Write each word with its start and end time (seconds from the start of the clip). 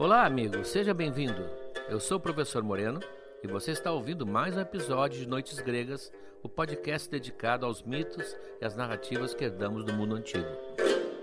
Olá, 0.00 0.24
amigo, 0.24 0.64
seja 0.64 0.94
bem-vindo. 0.94 1.46
Eu 1.86 2.00
sou 2.00 2.16
o 2.16 2.20
professor 2.20 2.62
Moreno 2.62 3.00
e 3.42 3.46
você 3.46 3.72
está 3.72 3.92
ouvindo 3.92 4.26
mais 4.26 4.56
um 4.56 4.60
episódio 4.60 5.20
de 5.20 5.28
Noites 5.28 5.60
Gregas, 5.60 6.10
o 6.42 6.48
podcast 6.48 7.10
dedicado 7.10 7.66
aos 7.66 7.82
mitos 7.82 8.34
e 8.58 8.64
às 8.64 8.74
narrativas 8.74 9.34
que 9.34 9.44
herdamos 9.44 9.84
do 9.84 9.92
mundo 9.92 10.14
antigo. 10.14 10.48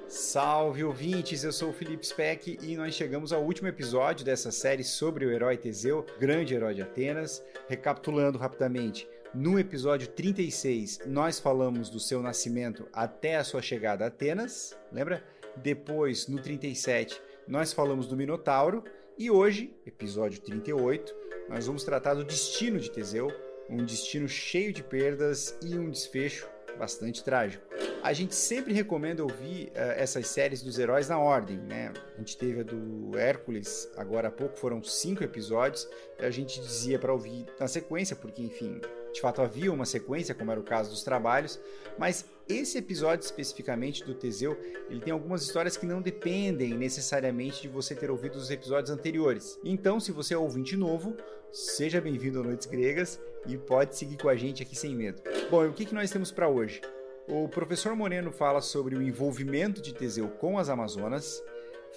Salve 0.08 0.84
ouvintes, 0.84 1.44
eu 1.44 1.52
sou 1.52 1.72
o 1.72 1.74
Felipe 1.74 2.06
Speck 2.06 2.60
e 2.62 2.78
nós 2.78 2.94
chegamos 2.94 3.34
ao 3.34 3.42
último 3.42 3.68
episódio 3.68 4.24
dessa 4.24 4.52
série 4.52 4.84
sobre 4.84 5.26
o 5.26 5.32
herói 5.32 5.58
Teseu, 5.58 6.06
grande 6.20 6.54
herói 6.54 6.76
de 6.76 6.84
Atenas. 6.84 7.44
Recapitulando 7.68 8.38
rapidamente, 8.38 9.10
no 9.34 9.58
episódio 9.58 10.08
36 10.08 11.00
nós 11.08 11.40
falamos 11.40 11.90
do 11.90 12.00
seu 12.00 12.22
nascimento 12.22 12.88
até 12.94 13.38
a 13.38 13.44
sua 13.44 13.64
chegada 13.64 14.04
a 14.04 14.10
Atenas, 14.10 14.78
lembra? 14.92 15.24
Depois, 15.56 16.28
no 16.28 16.40
37, 16.40 17.20
nós 17.48 17.72
falamos 17.72 18.08
do 18.08 18.18
Minotauro 18.18 18.84
e 19.18 19.32
hoje, 19.32 19.74
episódio 19.86 20.42
38, 20.42 21.16
nós 21.50 21.66
vamos 21.66 21.84
tratar 21.84 22.14
do 22.14 22.24
destino 22.24 22.78
de 22.78 22.92
Teseu, 22.92 23.32
um 23.70 23.84
destino 23.86 24.28
cheio 24.28 24.74
de 24.74 24.84
perdas 24.84 25.58
e 25.64 25.78
um 25.78 25.90
desfecho 25.90 26.48
bastante 26.78 27.24
trágico. 27.24 27.66
A 28.04 28.14
gente 28.14 28.36
sempre 28.36 28.74
recomenda 28.74 29.24
ouvir 29.24 29.68
uh, 29.70 29.72
essas 29.96 30.28
séries 30.28 30.62
dos 30.62 30.78
heróis 30.78 31.10
na 31.10 31.18
ordem, 31.18 31.58
né? 31.58 31.92
A 32.16 32.18
gente 32.20 32.38
teve 32.38 32.60
a 32.62 32.64
do 32.64 33.18
Hércules 33.18 33.90
agora 33.98 34.28
há 34.28 34.32
pouco, 34.32 34.58
foram 34.58 34.84
cinco 34.84 35.24
episódios, 35.24 35.90
a 36.20 36.30
gente 36.30 36.60
dizia 36.62 37.00
para 37.00 37.12
ouvir 37.12 37.46
na 37.60 37.68
sequência, 37.68 38.16
porque 38.16 38.44
enfim, 38.44 38.80
de 39.12 39.20
fato 39.20 39.42
havia 39.42 39.74
uma 39.74 39.86
sequência, 39.86 40.36
como 40.36 40.52
era 40.52 40.60
o 40.60 40.64
caso 40.64 40.92
dos 40.92 41.04
trabalhos, 41.04 41.60
mas 41.98 42.26
esse 42.50 42.78
episódio 42.78 43.26
especificamente 43.26 44.04
do 44.04 44.16
Teseu, 44.16 44.58
ele 44.90 45.02
tem 45.02 45.12
algumas 45.12 45.42
histórias 45.44 45.76
que 45.76 45.86
não 45.86 46.02
dependem 46.02 46.74
necessariamente 46.74 47.62
de 47.62 47.68
você 47.68 47.94
ter 47.94 48.10
ouvido 48.10 48.36
os 48.36 48.50
episódios 48.50 48.90
anteriores. 48.90 49.60
Então, 49.64 50.00
se 50.00 50.12
você 50.12 50.34
é 50.34 50.38
ouvinte 50.38 50.78
novo, 50.78 51.16
seja 51.52 52.00
bem-vindo 52.00 52.40
a 52.40 52.44
Noites 52.44 52.68
Gregas 52.68 53.20
e 53.46 53.58
pode 53.58 53.98
seguir 53.98 54.18
com 54.18 54.30
a 54.30 54.36
gente 54.36 54.64
aqui 54.64 54.76
sem 54.76 54.96
medo. 54.96 55.22
Bom, 55.50 55.66
e 55.66 55.68
o 55.68 55.74
que, 55.74 55.86
que 55.86 55.94
nós 55.94 56.10
temos 56.10 56.32
para 56.32 56.48
hoje? 56.48 56.82
O 57.28 57.50
professor 57.50 57.94
Moreno 57.94 58.32
fala 58.32 58.62
sobre 58.62 58.96
o 58.96 59.02
envolvimento 59.02 59.82
de 59.82 59.94
Teseu 59.94 60.30
com 60.30 60.58
as 60.58 60.70
Amazonas, 60.70 61.44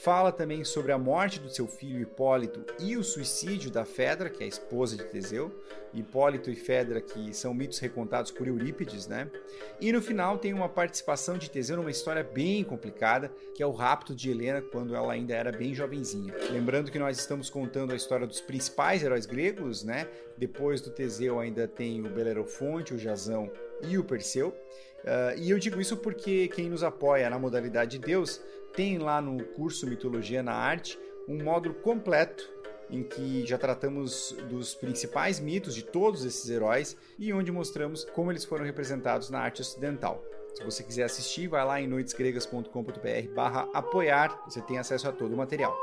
Fala 0.03 0.33
também 0.33 0.65
sobre 0.65 0.93
a 0.93 0.99
morte 0.99 1.39
do 1.39 1.51
seu 1.51 1.67
filho 1.67 2.01
Hipólito 2.01 2.65
e 2.79 2.97
o 2.97 3.05
suicídio 3.05 3.71
da 3.71 3.85
Fedra, 3.85 4.31
que 4.31 4.43
é 4.43 4.47
a 4.47 4.49
esposa 4.49 4.97
de 4.97 5.05
Teseu. 5.05 5.55
Hipólito 5.93 6.51
e 6.51 6.55
Fedra, 6.55 7.03
que 7.03 7.35
são 7.35 7.53
mitos 7.53 7.79
recontados 7.81 8.31
por 8.31 8.49
Eurípides, 8.49 9.07
né? 9.07 9.31
E 9.79 9.93
no 9.93 10.01
final 10.01 10.39
tem 10.39 10.55
uma 10.55 10.71
participação 10.71 11.37
de 11.37 11.51
Teseu 11.51 11.77
numa 11.77 11.91
história 11.91 12.25
bem 12.25 12.65
complicada, 12.65 13.31
que 13.55 13.63
é 13.63 13.67
o 13.67 13.73
rapto 13.73 14.15
de 14.15 14.31
Helena 14.31 14.63
quando 14.63 14.97
ela 14.97 15.13
ainda 15.13 15.35
era 15.35 15.53
bem 15.53 15.75
jovenzinha. 15.75 16.33
Lembrando 16.51 16.91
que 16.91 16.99
nós 16.99 17.19
estamos 17.19 17.51
contando 17.51 17.93
a 17.93 17.97
história 17.97 18.27
dos 18.27 18.41
principais 18.41 19.03
heróis 19.03 19.27
gregos, 19.27 19.85
né? 19.85 20.09
Depois 20.39 20.81
do 20.81 20.91
Teseu 20.91 21.39
ainda 21.39 21.69
tem 21.69 22.01
o 22.01 22.09
Belerofonte, 22.09 22.95
o 22.95 22.99
Jasão 22.99 23.51
e 23.89 23.99
o 23.99 24.05
Perseu. 24.05 24.49
Uh, 24.49 25.39
e 25.39 25.51
eu 25.51 25.59
digo 25.59 25.81
isso 25.81 25.97
porque 25.97 26.49
quem 26.49 26.69
nos 26.69 26.83
apoia 26.83 27.31
na 27.31 27.39
modalidade 27.39 27.93
de 27.93 28.07
Deus 28.07 28.41
tem 28.75 28.99
lá 28.99 29.21
no 29.21 29.43
curso 29.45 29.87
Mitologia 29.87 30.43
na 30.43 30.53
Arte 30.53 30.99
um 31.27 31.43
módulo 31.43 31.75
completo 31.77 32.49
em 32.91 33.03
que 33.03 33.47
já 33.47 33.57
tratamos 33.57 34.37
dos 34.49 34.75
principais 34.75 35.39
mitos 35.39 35.75
de 35.75 35.83
todos 35.83 36.25
esses 36.25 36.51
heróis 36.51 36.97
e 37.19 37.33
onde 37.33 37.53
mostramos 37.53 38.05
como 38.05 38.33
eles 38.33 38.45
foram 38.45 38.65
representados 38.65 39.31
na 39.31 39.39
arte 39.41 39.63
ocidental. 39.63 40.23
Se 40.55 40.65
você 40.65 40.83
quiser 40.83 41.05
assistir, 41.05 41.47
vai 41.47 41.65
lá 41.65 41.81
em 41.81 41.87
noitesgregas.com.br 41.87 43.35
barra 43.35 43.69
apoiar, 43.73 44.43
você 44.45 44.61
tem 44.61 44.79
acesso 44.79 45.09
a 45.09 45.13
todo 45.13 45.33
o 45.33 45.37
material. 45.37 45.77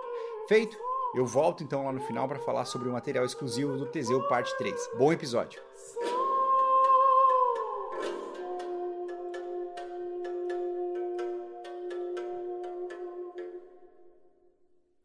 Feito? 0.50 0.78
Eu 1.16 1.26
volto 1.26 1.64
então 1.64 1.86
lá 1.86 1.94
no 1.94 2.02
final 2.02 2.28
para 2.28 2.40
falar 2.40 2.66
sobre 2.66 2.90
o 2.90 2.92
material 2.92 3.26
exclusivo 3.26 3.78
do 3.78 3.86
Teseu 3.86 4.28
parte 4.28 4.56
3. 4.58 4.90
Bom 4.98 5.14
episódio! 5.14 5.62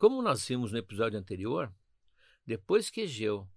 Como 0.03 0.21
nós 0.21 0.45
vimos 0.49 0.73
no 0.73 0.79
episódio 0.79 1.17
anterior, 1.17 1.73
depois 2.45 2.91
que 2.91 3.03
Egeu 3.03 3.49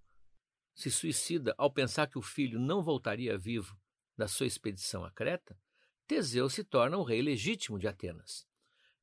se 0.76 0.92
suicida 0.92 1.52
ao 1.58 1.68
pensar 1.68 2.06
que 2.06 2.18
o 2.18 2.22
filho 2.22 2.60
não 2.60 2.84
voltaria 2.84 3.36
vivo 3.36 3.76
da 4.16 4.28
sua 4.28 4.46
expedição 4.46 5.04
a 5.04 5.10
Creta, 5.10 5.58
Teseu 6.06 6.48
se 6.48 6.62
torna 6.62 6.96
o 6.98 7.02
rei 7.02 7.20
legítimo 7.20 7.80
de 7.80 7.88
Atenas. 7.88 8.46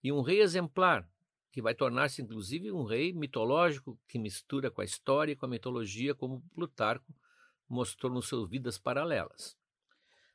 E 0.02 0.09
um 0.09 0.22
rei 0.22 0.40
exemplar, 0.40 1.06
que 1.52 1.62
vai 1.62 1.76
tornar-se 1.76 2.22
inclusive 2.22 2.72
um 2.72 2.86
rei 2.86 3.12
mitológico 3.12 4.00
que 4.08 4.18
mistura 4.18 4.72
com 4.72 4.80
a 4.80 4.86
história 4.86 5.34
e 5.34 5.36
com 5.36 5.46
a 5.46 5.50
mitologia, 5.50 6.16
como 6.16 6.42
Plutarco 6.56 7.14
mostrou 7.68 8.10
nos 8.10 8.30
seus 8.30 8.50
Vidas 8.50 8.78
Paralelas. 8.78 9.58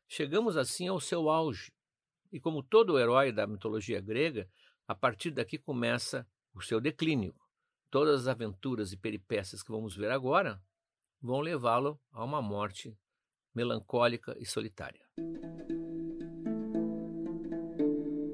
Chegamos 0.06 0.58
assim 0.58 0.88
ao 0.88 1.00
seu 1.00 1.30
auge, 1.30 1.72
e 2.30 2.38
como 2.38 2.62
todo 2.62 2.98
herói 2.98 3.32
da 3.32 3.46
mitologia 3.46 3.98
grega, 3.98 4.46
a 4.86 4.94
partir 4.94 5.30
daqui 5.30 5.56
começa 5.56 6.28
o 6.58 6.62
seu 6.66 6.80
declínio. 6.80 7.34
Todas 7.90 8.22
as 8.22 8.28
aventuras 8.28 8.92
e 8.92 8.96
peripécias 8.96 9.62
que 9.62 9.70
vamos 9.70 9.96
ver 9.96 10.10
agora 10.10 10.60
vão 11.20 11.40
levá-lo 11.40 11.98
a 12.12 12.24
uma 12.24 12.42
morte 12.42 12.96
melancólica 13.54 14.36
e 14.38 14.44
solitária. 14.44 15.00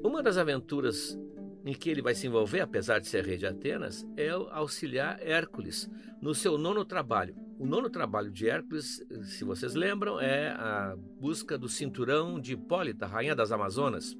Uma 0.03 0.21
das 0.21 0.37
aventuras 0.37 1.17
em 1.65 1.73
que 1.73 1.89
ele 1.89 2.01
vai 2.01 2.13
se 2.13 2.27
envolver, 2.27 2.61
apesar 2.61 2.99
de 2.99 3.07
ser 3.07 3.25
rei 3.25 3.37
de 3.37 3.47
Atenas, 3.47 4.05
é 4.15 4.29
auxiliar 4.29 5.19
Hércules 5.19 5.89
no 6.21 6.35
seu 6.35 6.59
nono 6.59 6.85
trabalho. 6.85 7.35
O 7.57 7.65
nono 7.65 7.89
trabalho 7.89 8.29
de 8.29 8.47
Hércules, 8.47 9.03
se 9.23 9.43
vocês 9.43 9.73
lembram, 9.73 10.19
é 10.19 10.49
a 10.49 10.95
busca 11.19 11.57
do 11.57 11.67
cinturão 11.67 12.39
de 12.39 12.53
Hipólita, 12.53 13.07
rainha 13.07 13.35
das 13.35 13.51
Amazonas. 13.51 14.15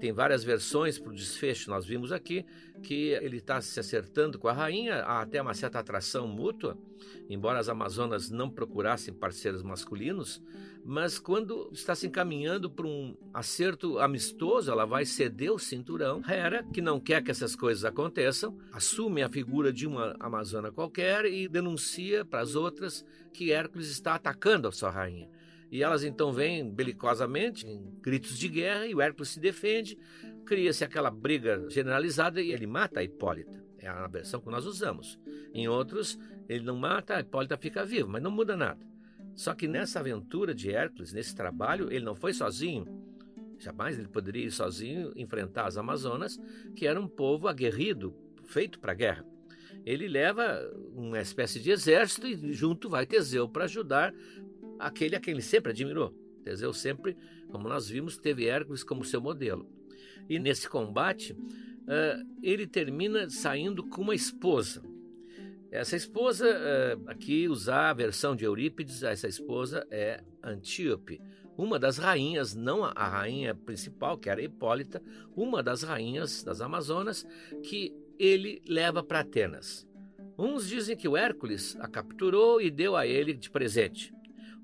Tem 0.00 0.12
várias 0.12 0.42
versões 0.42 0.98
para 0.98 1.12
o 1.12 1.14
desfecho, 1.14 1.70
nós 1.70 1.84
vimos 1.84 2.10
aqui 2.10 2.46
que 2.82 3.10
ele 3.10 3.36
está 3.36 3.60
se 3.60 3.78
acertando 3.78 4.38
com 4.38 4.48
a 4.48 4.52
rainha, 4.52 5.02
há 5.02 5.20
até 5.20 5.42
uma 5.42 5.52
certa 5.52 5.78
atração 5.78 6.26
mútua, 6.26 6.78
embora 7.28 7.58
as 7.58 7.68
Amazonas 7.68 8.30
não 8.30 8.48
procurassem 8.48 9.12
parceiros 9.12 9.62
masculinos, 9.62 10.42
mas 10.82 11.18
quando 11.18 11.68
está 11.72 11.94
se 11.94 12.06
encaminhando 12.06 12.70
para 12.70 12.86
um 12.86 13.14
acerto 13.34 13.98
amistoso, 13.98 14.70
ela 14.70 14.86
vai 14.86 15.04
ceder 15.04 15.52
o 15.52 15.58
cinturão. 15.58 16.22
Hera, 16.26 16.64
que 16.72 16.80
não 16.80 16.98
quer 16.98 17.22
que 17.22 17.30
essas 17.30 17.54
coisas 17.54 17.84
aconteçam, 17.84 18.56
assume 18.72 19.22
a 19.22 19.28
figura 19.28 19.70
de 19.70 19.86
uma 19.86 20.16
Amazona 20.18 20.72
qualquer 20.72 21.26
e 21.26 21.46
denuncia 21.46 22.24
para 22.24 22.40
as 22.40 22.54
outras 22.54 23.04
que 23.32 23.52
Hércules 23.52 23.90
está 23.90 24.14
atacando 24.14 24.68
a 24.68 24.72
sua 24.72 24.90
rainha. 24.90 25.28
E 25.70 25.82
elas 25.82 26.02
então 26.02 26.32
vêm 26.32 26.68
belicosamente, 26.68 27.66
em 27.66 27.80
gritos 28.00 28.36
de 28.38 28.48
guerra, 28.48 28.86
e 28.86 28.94
o 28.94 29.00
Hércules 29.00 29.30
se 29.30 29.40
defende. 29.40 29.96
Cria-se 30.44 30.82
aquela 30.82 31.10
briga 31.10 31.64
generalizada 31.68 32.42
e 32.42 32.50
ele 32.50 32.66
mata 32.66 33.00
a 33.00 33.04
Hipólita. 33.04 33.62
É 33.78 33.88
a 33.88 34.06
versão 34.08 34.40
que 34.40 34.50
nós 34.50 34.66
usamos. 34.66 35.18
Em 35.54 35.68
outros, 35.68 36.18
ele 36.48 36.64
não 36.64 36.76
mata, 36.76 37.16
a 37.16 37.20
Hipólita 37.20 37.56
fica 37.56 37.84
viva, 37.84 38.08
mas 38.08 38.22
não 38.22 38.30
muda 38.30 38.56
nada. 38.56 38.84
Só 39.34 39.54
que 39.54 39.68
nessa 39.68 40.00
aventura 40.00 40.54
de 40.54 40.70
Hércules, 40.70 41.12
nesse 41.12 41.34
trabalho, 41.34 41.90
ele 41.90 42.04
não 42.04 42.14
foi 42.14 42.32
sozinho. 42.32 42.86
Jamais 43.58 43.98
ele 43.98 44.08
poderia 44.08 44.46
ir 44.46 44.50
sozinho 44.50 45.12
enfrentar 45.14 45.66
as 45.66 45.76
Amazonas, 45.76 46.38
que 46.74 46.86
era 46.86 47.00
um 47.00 47.06
povo 47.06 47.46
aguerrido, 47.46 48.14
feito 48.44 48.80
para 48.80 48.92
a 48.92 48.94
guerra. 48.94 49.24
Ele 49.84 50.08
leva 50.08 50.60
uma 50.94 51.20
espécie 51.20 51.60
de 51.60 51.70
exército 51.70 52.26
e 52.26 52.52
junto 52.52 52.88
vai 52.88 53.06
Teseu 53.06 53.48
para 53.48 53.64
ajudar 53.64 54.12
aquele 54.80 55.16
a 55.16 55.20
quem 55.20 55.34
ele 55.34 55.42
sempre 55.42 55.72
admirou. 55.72 56.14
Teseu 56.42 56.72
sempre, 56.72 57.16
como 57.48 57.68
nós 57.68 57.88
vimos, 57.88 58.16
teve 58.16 58.46
Hércules 58.46 58.82
como 58.82 59.04
seu 59.04 59.20
modelo. 59.20 59.68
E 60.28 60.38
nesse 60.38 60.68
combate, 60.68 61.36
ele 62.42 62.66
termina 62.66 63.28
saindo 63.28 63.86
com 63.86 64.02
uma 64.02 64.14
esposa. 64.14 64.82
Essa 65.70 65.96
esposa, 65.96 66.46
aqui 67.06 67.48
usar 67.48 67.90
a 67.90 67.94
versão 67.94 68.34
de 68.34 68.44
Eurípides, 68.44 69.02
essa 69.02 69.28
esposa 69.28 69.86
é 69.90 70.22
Antíope, 70.42 71.20
uma 71.56 71.78
das 71.78 71.98
rainhas, 71.98 72.54
não 72.54 72.82
a 72.82 73.06
rainha 73.06 73.54
principal, 73.54 74.16
que 74.16 74.30
era 74.30 74.42
Hipólita, 74.42 75.02
uma 75.36 75.62
das 75.62 75.82
rainhas 75.82 76.42
das 76.42 76.60
Amazonas, 76.60 77.26
que 77.62 77.94
ele 78.18 78.62
leva 78.66 79.02
para 79.02 79.20
Atenas. 79.20 79.86
Uns 80.38 80.66
dizem 80.66 80.96
que 80.96 81.06
o 81.06 81.16
Hércules 81.16 81.76
a 81.80 81.86
capturou 81.86 82.62
e 82.62 82.70
deu 82.70 82.96
a 82.96 83.06
ele 83.06 83.34
de 83.34 83.50
presente. 83.50 84.12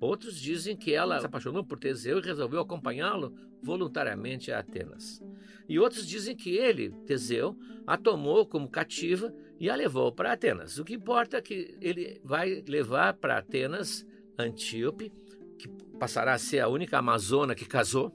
Outros 0.01 0.39
dizem 0.41 0.77
que 0.77 0.93
ela 0.93 1.19
se 1.21 1.27
apaixonou 1.27 1.65
por 1.65 1.79
Teseu 1.79 2.19
e 2.19 2.23
resolveu 2.23 2.61
acompanhá-lo 2.61 3.35
voluntariamente 3.63 4.53
a 4.53 4.59
Atenas. 4.59 5.23
E 5.69 5.79
outros 5.79 6.07
dizem 6.07 6.37
que 6.37 6.51
ele, 6.51 6.91
Teseu, 7.07 7.57
a 7.87 7.97
tomou 7.97 8.47
como 8.47 8.69
cativa 8.69 9.35
e 9.59 9.71
a 9.71 9.75
levou 9.75 10.13
para 10.13 10.33
Atenas. 10.33 10.79
O 10.79 10.85
que 10.85 10.95
importa 10.95 11.39
é 11.39 11.43
que 11.43 11.77
ele 11.81 12.21
vai 12.23 12.63
levar 12.69 13.15
para 13.15 13.39
Atenas 13.39 14.07
Antíope, 14.39 15.13
que 15.59 15.69
passará 15.99 16.35
a 16.35 16.39
ser 16.39 16.61
a 16.61 16.69
única 16.69 16.99
amazona 16.99 17.55
que 17.55 17.65
casou, 17.65 18.13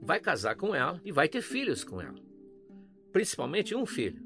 vai 0.00 0.20
casar 0.20 0.54
com 0.54 0.74
ela 0.74 1.00
e 1.04 1.10
vai 1.10 1.28
ter 1.28 1.42
filhos 1.42 1.82
com 1.82 2.00
ela. 2.00 2.18
Principalmente 3.12 3.74
um 3.74 3.84
filho, 3.84 4.22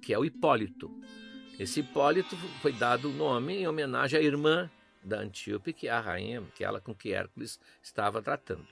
que 0.00 0.14
é 0.14 0.18
o 0.18 0.24
Hipólito. 0.24 0.90
Esse 1.58 1.80
Hipólito 1.80 2.36
foi 2.62 2.72
dado 2.72 3.10
o 3.10 3.12
nome 3.12 3.54
em 3.54 3.66
homenagem 3.66 4.18
à 4.18 4.22
irmã 4.22 4.70
da 5.04 5.18
Antíope, 5.18 5.72
que 5.72 5.88
é 5.88 5.90
a 5.90 6.00
rainha, 6.00 6.42
que 6.54 6.64
ela 6.64 6.80
com 6.80 6.94
que 6.94 7.12
Hércules 7.12 7.60
estava 7.82 8.22
tratando. 8.22 8.66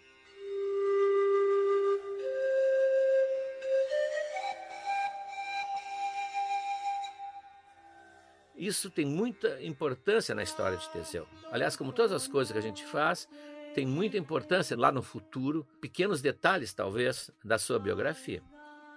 Isso 8.57 8.89
tem 8.91 9.05
muita 9.05 9.61
importância 9.63 10.35
na 10.35 10.43
história 10.43 10.77
de 10.77 10.89
Teseu. 10.91 11.27
Aliás, 11.51 11.75
como 11.75 11.93
todas 11.93 12.13
as 12.13 12.29
coisas 12.29 12.53
que 12.53 12.59
a 12.59 12.63
gente 12.63 12.85
faz, 12.85 13.29
tem 13.75 13.85
muita 13.85 14.17
importância 14.17 14.77
lá 14.77 14.93
no 14.93 15.03
futuro, 15.03 15.67
pequenos 15.81 16.23
detalhes, 16.23 16.73
talvez, 16.73 17.29
da 17.45 17.59
sua 17.59 17.79
biografia. 17.79 18.43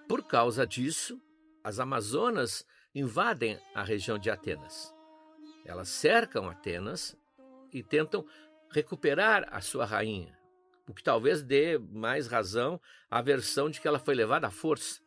Por 0.07 0.23
causa 0.23 0.67
disso, 0.67 1.19
as 1.63 1.79
Amazonas 1.79 2.63
invadem 2.93 3.59
a 3.73 3.81
região 3.81 4.19
de 4.19 4.29
Atenas. 4.29 4.93
Elas 5.65 5.89
cercam 5.89 6.47
Atenas 6.47 7.17
e 7.75 7.83
tentam 7.83 8.25
recuperar 8.71 9.47
a 9.51 9.61
sua 9.61 9.85
rainha, 9.85 10.37
o 10.87 10.93
que 10.93 11.03
talvez 11.03 11.43
dê 11.43 11.77
mais 11.77 12.27
razão 12.27 12.79
à 13.09 13.21
versão 13.21 13.69
de 13.69 13.79
que 13.79 13.87
ela 13.87 13.99
foi 13.99 14.15
levada 14.15 14.47
à 14.47 14.51
força. 14.51 15.01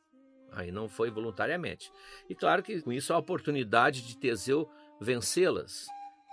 Aí 0.52 0.70
não 0.70 0.88
foi 0.88 1.10
voluntariamente. 1.10 1.90
E 2.28 2.34
claro 2.34 2.62
que 2.62 2.80
com 2.80 2.92
isso 2.92 3.12
a 3.12 3.18
oportunidade 3.18 4.02
de 4.02 4.16
Teseu 4.16 4.68
vencê-las. 5.00 5.86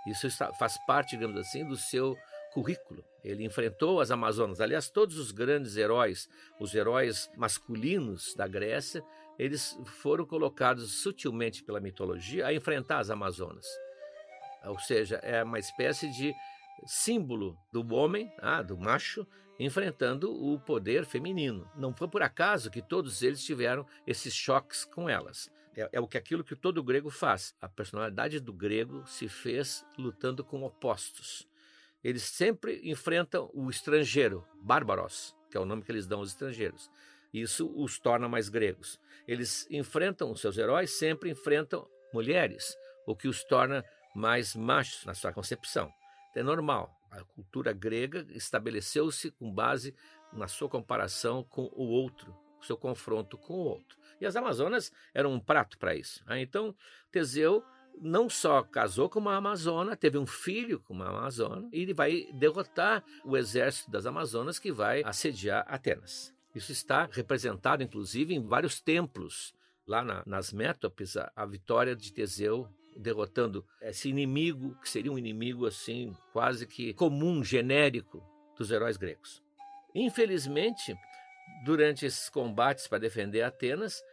Isso 0.08 0.30
faz 0.58 0.78
parte, 0.86 1.12
digamos 1.12 1.38
assim, 1.38 1.68
do 1.68 1.76
seu 1.76 2.16
currículo. 2.54 3.04
Ele 3.24 3.44
enfrentou 3.44 4.00
as 4.00 4.12
Amazonas. 4.12 4.62
Aliás, 4.62 4.90
todos 4.90 5.18
os 5.18 5.32
grandes 5.32 5.76
heróis, 5.76 6.30
os 6.60 6.74
heróis 6.74 7.30
masculinos 7.36 8.34
da 8.36 8.48
Grécia, 8.48 9.04
eles 9.38 9.78
foram 9.86 10.26
colocados 10.26 11.02
sutilmente 11.02 11.64
pela 11.64 11.82
mitologia 11.82 12.48
a 12.48 12.54
enfrentar 12.54 13.00
as 13.00 13.10
Amazonas. 13.10 13.66
Ou 14.66 14.80
seja, 14.80 15.18
é 15.18 15.44
uma 15.44 15.60
espécie 15.60 16.10
de 16.12 16.34
símbolo 16.86 17.58
do 17.72 17.86
homem, 17.94 18.32
ah, 18.40 18.62
do 18.62 18.78
macho, 18.78 19.26
enfrentando 19.60 20.32
o 20.32 20.60
poder 20.60 21.06
feminino. 21.06 21.70
Não 21.76 21.94
foi 21.94 22.08
por 22.08 22.22
acaso 22.22 22.70
que 22.70 22.82
todos 22.82 23.22
eles 23.22 23.44
tiveram 23.44 23.86
esses 24.06 24.34
choques 24.34 24.86
com 24.86 25.10
elas. 25.10 25.50
É, 25.76 25.90
é 25.94 26.00
o 26.00 26.08
que 26.08 26.18
aquilo 26.18 26.44
que 26.44 26.56
todo 26.56 26.84
grego 26.84 27.10
faz. 27.10 27.56
A 27.62 27.68
personalidade 27.68 28.40
do 28.40 28.54
grego 28.54 29.06
se 29.08 29.28
fez 29.28 29.86
lutando 29.98 30.44
com 30.44 30.64
opostos. 30.64 31.48
Eles 32.04 32.24
sempre 32.24 32.82
enfrentam 32.84 33.50
o 33.54 33.70
estrangeiro, 33.70 34.46
bárbaros, 34.62 35.36
que 35.50 35.58
é 35.58 35.60
o 35.60 35.66
nome 35.66 35.82
que 35.82 35.92
eles 35.92 36.06
dão 36.06 36.20
aos 36.20 36.30
estrangeiros. 36.30 36.90
Isso 37.34 37.72
os 37.76 38.00
torna 38.00 38.30
mais 38.30 38.48
gregos. 38.48 39.00
Eles 39.28 39.68
enfrentam 39.70 40.32
os 40.32 40.40
seus 40.40 40.58
heróis, 40.58 40.92
sempre 40.92 41.30
enfrentam 41.30 41.88
mulheres, 42.14 42.78
o 43.06 43.16
que 43.16 43.28
os 43.28 43.44
torna 43.44 43.84
mais 44.16 44.56
machos 44.56 45.06
na 45.06 45.14
sua 45.14 45.34
concepção. 45.34 45.92
É 46.36 46.42
normal. 46.42 46.92
A 47.12 47.24
cultura 47.24 47.72
grega 47.72 48.26
estabeleceu-se 48.30 49.32
com 49.32 49.52
base 49.52 49.94
na 50.34 50.48
sua 50.48 50.68
comparação 50.68 51.44
com 51.44 51.70
o 51.74 51.84
outro, 51.84 52.36
seu 52.62 52.78
confronto 52.78 53.38
com 53.38 53.54
o 53.54 53.66
outro. 53.66 53.98
E 54.20 54.26
as 54.26 54.36
Amazonas 54.36 54.92
eram 55.14 55.34
um 55.34 55.40
prato 55.40 55.78
para 55.78 55.96
isso. 55.96 56.24
Né? 56.26 56.42
Então, 56.42 56.76
Teseu 57.12 57.64
não 58.02 58.30
só 58.30 58.62
casou 58.64 59.10
com 59.10 59.20
uma 59.20 59.36
Amazona, 59.36 59.96
teve 59.96 60.18
um 60.18 60.26
filho 60.26 60.80
com 60.82 60.94
uma 60.94 61.08
Amazona, 61.08 61.70
e 61.72 61.82
ele 61.82 61.94
vai 61.94 62.28
derrotar 62.34 63.04
o 63.24 63.38
exército 63.38 63.90
das 63.90 64.06
Amazonas 64.06 64.60
que 64.60 64.72
vai 64.72 65.02
assediar 65.06 65.66
Atenas. 65.68 66.34
Isso 66.54 66.72
está 66.72 67.08
representado, 67.12 67.84
inclusive, 67.84 68.34
em 68.34 68.46
vários 68.46 68.80
templos. 68.82 69.54
Lá 69.88 70.04
na, 70.04 70.24
nas 70.26 70.52
Métopes, 70.52 71.16
a, 71.16 71.32
a 71.36 71.46
vitória 71.46 71.96
de 71.96 72.12
Teseu 72.12 72.68
derrotando 72.96 73.66
esse 73.82 74.10
inimigo, 74.10 74.76
que 74.82 74.90
seria 74.90 75.12
um 75.12 75.18
inimigo 75.18 75.66
assim, 75.66 76.16
quase 76.32 76.66
que 76.66 76.94
comum, 76.94 77.44
genérico 77.44 78.24
dos 78.58 78.72
heróis 78.72 78.98
gregos. 78.98 79.44
Infelizmente, 79.94 80.96
durante 81.64 82.06
esses 82.06 82.30
combates 82.30 82.88
para 82.88 83.00
defender 83.00 83.42
Atenas, 83.42 84.04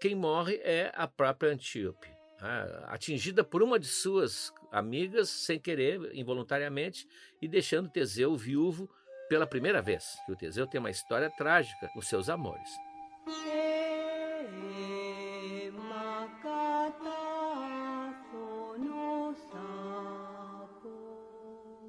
quem 0.00 0.14
morre 0.14 0.56
é 0.62 0.92
a 0.94 1.06
própria 1.06 1.52
Antíope, 1.52 2.08
né? 2.40 2.84
atingida 2.86 3.42
por 3.42 3.62
uma 3.62 3.78
de 3.78 3.86
suas 3.86 4.52
amigas 4.70 5.28
sem 5.28 5.58
querer, 5.58 6.14
involuntariamente, 6.14 7.06
e 7.40 7.48
deixando 7.48 7.90
Teseu 7.90 8.36
viúvo 8.36 8.88
pela 9.28 9.46
primeira 9.46 9.80
vez. 9.80 10.04
o 10.28 10.36
Teseu 10.36 10.66
tem 10.66 10.78
uma 10.78 10.90
história 10.90 11.30
trágica 11.30 11.88
com 11.92 12.00
seus 12.00 12.28
amores. 12.28 12.70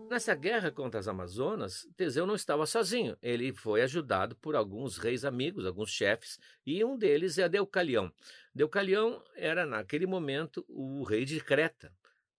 Nessa 0.10 0.36
guerra 0.36 0.72
contra 0.72 1.00
as 1.00 1.07
Amazonas, 1.07 1.88
Teseu 1.98 2.28
não 2.28 2.36
estava 2.36 2.66
sozinho. 2.66 3.18
Ele 3.22 3.52
foi 3.52 3.81
ajudado 3.81 4.36
por 4.36 4.56
alguns 4.56 4.98
reis 4.98 5.25
amigos, 5.25 5.66
alguns 5.66 5.90
chefes, 5.90 6.40
e 6.66 6.84
um 6.84 6.98
deles 6.98 7.38
é 7.38 7.50
Deucalião. 7.50 8.12
Deucalião 8.54 9.24
era, 9.36 9.66
naquele 9.66 10.06
momento, 10.06 10.63
o 10.68 11.04
rei 11.04 11.25
de 11.25 11.40
Creta. 11.40 11.92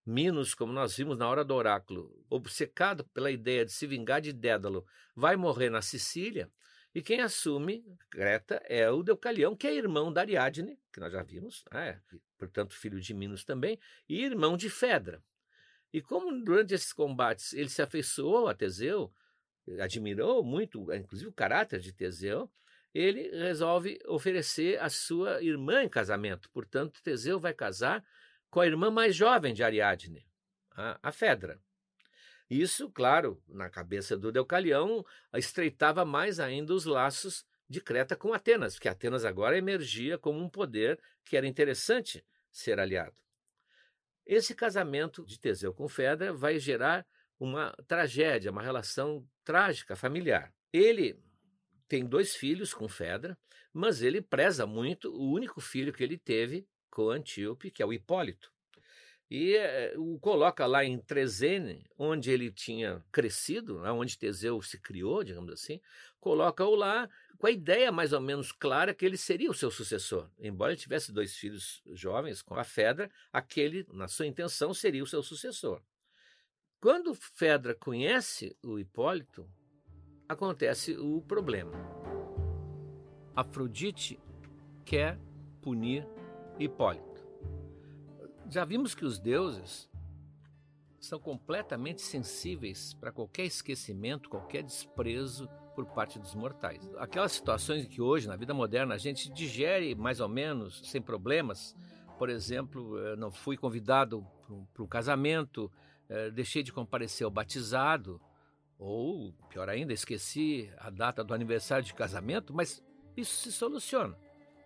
Minos, 0.05 0.55
como 0.55 0.73
nós 0.73 0.97
vimos 0.97 1.19
na 1.19 1.29
hora 1.29 1.45
do 1.45 1.55
oráculo, 1.55 2.25
obcecado 2.31 3.05
pela 3.13 3.31
ideia 3.31 3.65
de 3.65 3.73
se 3.73 3.87
vingar 3.87 4.21
de 4.21 4.33
Dédalo, 4.33 4.87
vai 5.15 5.35
morrer 5.35 5.69
na 5.69 5.83
Sicília, 5.83 6.49
e 6.95 7.03
quem 7.03 7.21
assume 7.21 7.85
Creta 8.09 8.63
é 8.65 8.89
o 8.89 9.03
Deucalião, 9.03 9.57
que 9.57 9.67
é 9.67 9.75
irmão 9.75 10.13
da 10.13 10.21
Ariadne, 10.21 10.79
que 10.93 11.01
nós 11.01 11.13
já 11.13 11.23
vimos, 11.23 11.65
é, 11.73 11.99
portanto 12.39 12.75
filho 12.75 13.01
de 13.01 13.13
Minos 13.13 13.45
também, 13.45 13.79
e 14.09 14.25
irmão 14.25 14.57
de 14.57 14.71
Fedra. 14.71 15.21
E 15.97 16.03
como 16.03 16.45
durante 16.45 16.75
esses 16.75 16.93
combates 16.93 17.55
ele 17.55 17.71
se 17.71 17.81
afeiçoou 17.81 18.49
a 18.49 18.55
Teseu, 18.55 19.11
admirou 19.81 20.45
muito, 20.45 20.93
inclusive 20.93 21.31
o 21.31 21.33
caráter 21.33 21.81
de 21.81 21.91
Teseu, 21.91 22.53
ele 22.93 23.31
resolve 23.31 23.99
oferecer 24.07 24.79
a 24.79 24.91
sua 24.91 25.43
irmã 25.43 25.83
em 25.83 25.89
casamento. 25.89 26.51
Portanto, 26.51 27.03
Teseu 27.03 27.41
vai 27.41 27.55
casar 27.55 28.05
com 28.51 28.61
a 28.61 28.67
irmã 28.67 28.91
mais 28.91 29.17
jovem 29.17 29.55
de 29.55 29.65
Ariadne, 29.65 30.29
a, 30.71 31.11
Fedra. 31.11 31.59
Isso, 32.51 32.91
claro, 32.91 33.43
na 33.49 33.71
cabeça 33.71 34.19
do 34.19 34.31
Deucalião, 34.31 35.03
estreitava 35.33 36.05
mais 36.05 36.39
ainda 36.39 36.75
os 36.75 36.85
laços 36.85 37.47
de 37.67 37.81
Creta 37.81 38.15
com 38.15 38.35
Atenas, 38.35 38.75
porque 38.75 38.91
Atenas 38.91 39.25
agora 39.25 39.57
emergia 39.57 40.19
como 40.19 40.45
um 40.45 40.51
poder 40.51 41.01
que 41.25 41.39
era 41.39 41.47
interessante 41.47 42.23
ser 42.53 42.79
aliado. 42.79 43.26
Esse 44.27 44.55
casamento 44.55 45.25
de 45.25 45.39
Teseu 45.39 45.73
com 45.73 45.89
Fedra 45.89 46.33
vai 46.33 46.59
gerar 46.59 47.07
uma 47.39 47.73
tragédia, 47.87 48.51
uma 48.51 48.63
relação 48.63 49.27
trágica 49.45 49.95
familiar. 49.95 50.53
Ele 50.73 51.19
tem 51.87 52.05
dois 52.05 52.35
filhos 52.35 52.75
com 52.75 52.89
Fedra, 52.89 53.39
mas 53.73 54.03
ele 54.03 54.21
preza 54.21 54.67
muito 54.67 55.11
o 55.11 55.31
único 55.31 55.61
filho 55.61 55.93
que 55.93 56.03
ele 56.03 56.19
teve 56.19 56.67
com 56.91 57.11
Antíope, 57.11 57.71
que 57.71 57.83
é 57.83 57.87
o 57.87 57.93
Hipólito 57.93 58.51
e 59.31 59.57
é, 59.57 59.93
o 59.97 60.19
coloca 60.21 60.67
lá 60.67 60.85
em 60.85 60.99
Trezene, 60.99 61.85
onde 61.99 62.31
ele 62.31 62.51
tinha 62.51 63.05
crescido, 63.11 63.81
né, 63.81 63.91
onde 63.91 64.19
Teseu 64.19 64.61
se 64.63 64.81
criou, 64.81 65.25
digamos 65.25 65.53
assim, 65.53 65.81
coloca-o 66.21 66.75
lá 66.75 67.09
com 67.39 67.47
a 67.47 67.51
ideia 67.51 67.93
mais 67.93 68.13
ou 68.13 68.21
menos 68.21 68.53
clara 68.53 68.95
que 68.95 69.05
ele 69.05 69.17
seria 69.17 69.51
o 69.51 69.55
seu 69.55 69.71
sucessor. 69.71 70.29
Embora 70.39 70.73
ele 70.73 70.81
tivesse 70.81 71.13
dois 71.13 71.37
filhos 71.37 71.83
jovens 71.93 72.43
com 72.43 72.55
a 72.55 72.65
Fedra, 72.65 73.11
aquele, 73.33 73.87
na 73.93 74.09
sua 74.09 74.27
intenção, 74.27 74.73
seria 74.73 75.03
o 75.03 75.07
seu 75.07 75.23
sucessor. 75.23 75.83
Quando 76.81 77.15
Fedra 77.15 77.75
conhece 77.75 78.57
o 78.63 78.79
Hipólito, 78.79 79.49
acontece 80.29 80.97
o 80.97 81.21
problema. 81.23 81.73
Afrodite 83.35 84.19
quer 84.85 85.19
punir 85.61 86.07
Hipólito. 86.59 87.27
Já 88.49 88.65
vimos 88.65 88.95
que 88.95 89.05
os 89.05 89.19
deuses 89.19 89.91
são 91.01 91.19
completamente 91.19 92.03
sensíveis 92.03 92.95
para 92.95 93.13
qualquer 93.13 93.45
esquecimento, 93.45 94.29
qualquer 94.29 94.63
desprezo 94.63 95.49
por 95.77 95.85
parte 95.85 96.19
dos 96.19 96.35
mortais. 96.35 96.91
Aquelas 96.97 97.33
situações 97.33 97.87
que 97.87 98.01
hoje, 98.01 98.27
na 98.27 98.35
vida 98.35 98.55
moderna, 98.55 98.95
a 98.95 98.99
gente 98.99 99.31
digere 99.31 99.95
mais 99.95 100.19
ou 100.19 100.29
menos, 100.29 100.81
sem 100.91 101.03
problemas. 101.03 101.77
Por 102.19 102.31
exemplo, 102.31 102.99
não 103.17 103.31
fui 103.31 103.59
convidado 103.59 104.27
para 104.73 104.83
um 104.83 104.87
casamento, 104.87 105.71
eh, 106.09 106.31
deixei 106.31 106.63
de 106.63 106.73
comparecer 106.73 107.27
ao 107.27 107.31
batizado, 107.31 108.19
ou, 108.79 109.35
pior 109.51 109.69
ainda, 109.69 109.93
esqueci 109.93 110.71
a 110.79 110.89
data 110.89 111.23
do 111.23 111.35
aniversário 111.35 111.85
de 111.85 111.93
casamento, 111.93 112.55
mas 112.55 112.83
isso 113.15 113.43
se 113.43 113.53
soluciona. 113.53 114.17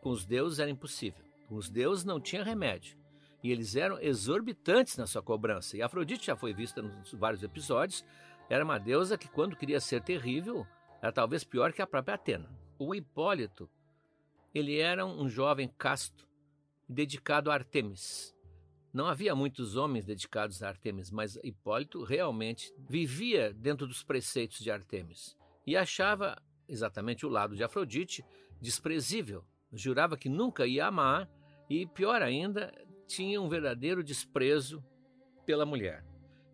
Com 0.00 0.10
os 0.10 0.24
deuses 0.24 0.60
era 0.60 0.70
impossível. 0.70 1.24
Com 1.48 1.56
os 1.56 1.68
deuses 1.68 2.04
não 2.04 2.20
tinha 2.20 2.44
remédio 2.44 3.00
e 3.42 3.50
eles 3.50 3.74
eram 3.74 3.98
exorbitantes 4.00 4.96
na 4.96 5.06
sua 5.06 5.22
cobrança. 5.22 5.76
E 5.76 5.82
Afrodite 5.82 6.26
já 6.26 6.36
foi 6.36 6.52
vista 6.52 6.82
nos 6.82 7.12
vários 7.12 7.42
episódios, 7.42 8.04
era 8.48 8.64
uma 8.64 8.78
deusa 8.78 9.16
que, 9.16 9.28
quando 9.28 9.56
queria 9.56 9.80
ser 9.80 10.02
terrível, 10.02 10.66
era 11.00 11.12
talvez 11.12 11.44
pior 11.44 11.72
que 11.72 11.82
a 11.82 11.86
própria 11.86 12.14
Atena. 12.14 12.50
O 12.78 12.94
Hipólito, 12.94 13.68
ele 14.54 14.78
era 14.78 15.04
um 15.06 15.28
jovem 15.28 15.68
casto, 15.78 16.28
dedicado 16.88 17.50
a 17.50 17.54
Artemis. 17.54 18.34
Não 18.92 19.06
havia 19.06 19.34
muitos 19.34 19.76
homens 19.76 20.04
dedicados 20.04 20.62
a 20.62 20.68
Artemis, 20.68 21.10
mas 21.10 21.36
Hipólito 21.44 22.02
realmente 22.02 22.74
vivia 22.78 23.52
dentro 23.52 23.86
dos 23.86 24.02
preceitos 24.02 24.58
de 24.58 24.70
Artemis 24.70 25.36
e 25.66 25.76
achava 25.76 26.36
exatamente 26.68 27.24
o 27.24 27.28
lado 27.28 27.54
de 27.54 27.62
Afrodite 27.62 28.24
desprezível. 28.60 29.44
Jurava 29.72 30.16
que 30.16 30.28
nunca 30.28 30.66
ia 30.66 30.86
amar 30.86 31.30
e, 31.68 31.86
pior 31.86 32.22
ainda, 32.22 32.72
tinha 33.06 33.40
um 33.40 33.48
verdadeiro 33.48 34.02
desprezo 34.02 34.84
pela 35.46 35.64
mulher. 35.64 36.04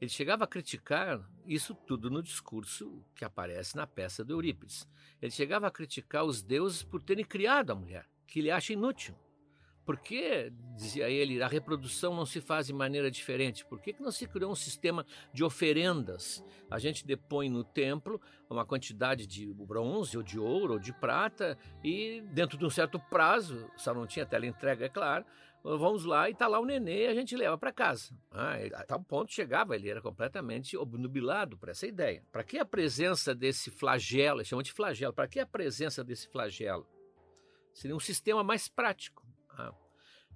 Ele 0.01 0.11
chegava 0.11 0.45
a 0.45 0.47
criticar 0.47 1.27
isso 1.47 1.75
tudo 1.75 2.11
no 2.11 2.23
discurso 2.23 3.05
que 3.15 3.25
aparece 3.25 3.77
na 3.77 3.87
peça 3.87 4.25
do 4.25 4.35
Eurípides. 4.35 4.89
Ele 5.21 5.31
chegava 5.31 5.67
a 5.67 5.71
criticar 5.71 6.25
os 6.25 6.43
deuses 6.43 6.83
por 6.83 7.03
terem 7.03 7.25
criado 7.25 7.71
a 7.71 7.75
mulher, 7.75 8.07
que 8.27 8.41
ele 8.41 8.51
acha 8.51 8.73
inútil. 8.73 9.15
Por 9.87 10.01
que, 10.01 10.53
dizia 10.75 11.09
ele, 11.09 11.41
a 11.41 11.47
reprodução 11.47 12.13
não 12.13 12.27
se 12.27 12.41
faz 12.41 12.67
de 12.67 12.73
maneira 12.73 13.09
diferente? 13.09 13.65
Por 13.65 13.81
que, 13.81 13.93
que 13.93 14.03
não 14.03 14.11
se 14.11 14.27
criou 14.27 14.51
um 14.51 14.57
sistema 14.57 15.07
de 15.33 15.45
oferendas? 15.45 16.45
A 16.69 16.77
gente 16.81 17.07
depõe 17.07 17.49
no 17.49 17.63
templo 17.63 18.21
uma 18.51 18.67
quantidade 18.67 19.29
de 19.29 19.47
bronze, 19.55 20.17
ou 20.17 20.25
de 20.25 20.41
ouro, 20.41 20.73
ou 20.73 20.79
de 20.81 20.93
prata, 20.93 21.57
e 21.85 22.21
dentro 22.33 22.59
de 22.59 22.67
um 22.67 22.71
certo 22.71 22.99
prazo, 22.99 23.71
só 23.77 23.95
não 23.95 24.09
tinha 24.09 24.27
tela 24.27 24.45
entrega, 24.45 24.87
é 24.87 24.89
claro, 24.89 25.25
vamos 25.79 26.05
lá 26.05 26.29
e 26.29 26.33
está 26.33 26.47
lá 26.47 26.61
o 26.61 26.65
nenê 26.65 27.07
a 27.07 27.15
gente 27.15 27.37
leva 27.37 27.59
para 27.59 27.73
casa. 27.73 28.17
Ah, 28.31 28.55
a 28.75 28.85
tal 28.85 29.03
ponto 29.03 29.33
chegava, 29.33 29.75
ele 29.75 29.89
era 29.89 30.01
completamente 30.01 30.77
obnubilado 30.77 31.59
por 31.59 31.69
essa 31.69 31.87
ideia. 31.87 32.23
Para 32.31 32.45
que 32.45 32.59
a 32.59 32.65
presença 32.65 33.35
desse 33.35 33.71
flagelo, 33.71 34.45
chama 34.45 34.63
de 34.63 34.73
flagelo, 34.73 35.13
para 35.13 35.27
que 35.29 35.41
a 35.41 35.47
presença 35.47 36.05
desse 36.05 36.29
flagelo? 36.29 36.87
Seria 37.73 37.97
um 37.97 38.01
sistema 38.01 38.43
mais 38.43 38.69
prático 38.69 39.27
ah, 39.59 39.73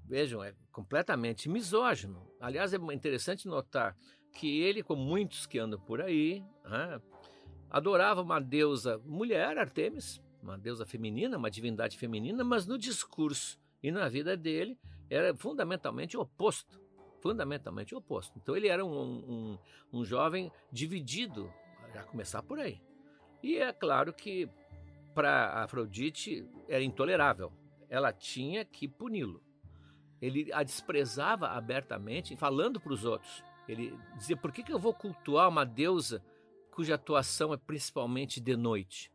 vejam, 0.05 0.43
é 0.43 0.55
completamente 0.73 1.49
misógino. 1.49 2.27
Aliás, 2.41 2.73
é 2.73 2.77
interessante 2.93 3.47
notar 3.47 3.97
que 4.33 4.61
ele, 4.61 4.83
como 4.83 5.03
muitos 5.03 5.47
que 5.47 5.59
andam 5.59 5.79
por 5.79 6.01
aí, 6.01 6.45
ah, 6.65 7.01
adorava 7.69 8.23
uma 8.23 8.41
deusa 8.41 8.99
mulher, 9.05 9.59
Artemis, 9.59 10.21
uma 10.43 10.57
deusa 10.57 10.87
feminina, 10.87 11.37
uma 11.37 11.51
divindade 11.51 11.99
feminina, 11.99 12.43
mas 12.43 12.67
no 12.67 12.79
discurso 12.79 13.61
e 13.83 13.91
na 13.91 14.09
vida 14.09 14.37
dele 14.37 14.79
era 15.11 15.35
fundamentalmente 15.35 16.17
oposto. 16.17 16.81
Fundamentalmente 17.21 17.95
oposto. 17.95 18.39
Então 18.39 18.57
ele 18.57 18.69
era 18.69 18.85
um, 18.85 18.89
um, 18.93 19.59
um 19.93 20.05
jovem 20.05 20.51
dividido, 20.73 21.53
já 21.93 22.03
começar 22.05 22.43
por 22.43 22.59
aí. 22.59 22.81
E 23.43 23.59
é 23.59 23.73
claro 23.73 24.13
que 24.13 24.49
para 25.13 25.65
Afrodite 25.65 26.49
era 26.69 26.83
intolerável 26.83 27.53
ela 27.91 28.13
tinha 28.13 28.65
que 28.65 28.87
puni-lo. 28.87 29.43
Ele 30.23 30.51
a 30.53 30.63
desprezava 30.63 31.49
abertamente, 31.49 32.37
falando 32.37 32.81
para 32.81 32.93
os 32.93 33.05
outros. 33.05 33.43
Ele 33.69 33.99
dizia: 34.17 34.37
por 34.37 34.53
que, 34.53 34.63
que 34.63 34.73
eu 34.73 34.79
vou 34.79 34.95
cultuar 34.95 35.49
uma 35.49 35.67
deusa 35.67 36.25
cuja 36.71 36.95
atuação 36.95 37.53
é 37.53 37.57
principalmente 37.57 38.41
de 38.41 38.57
noite? 38.57 39.13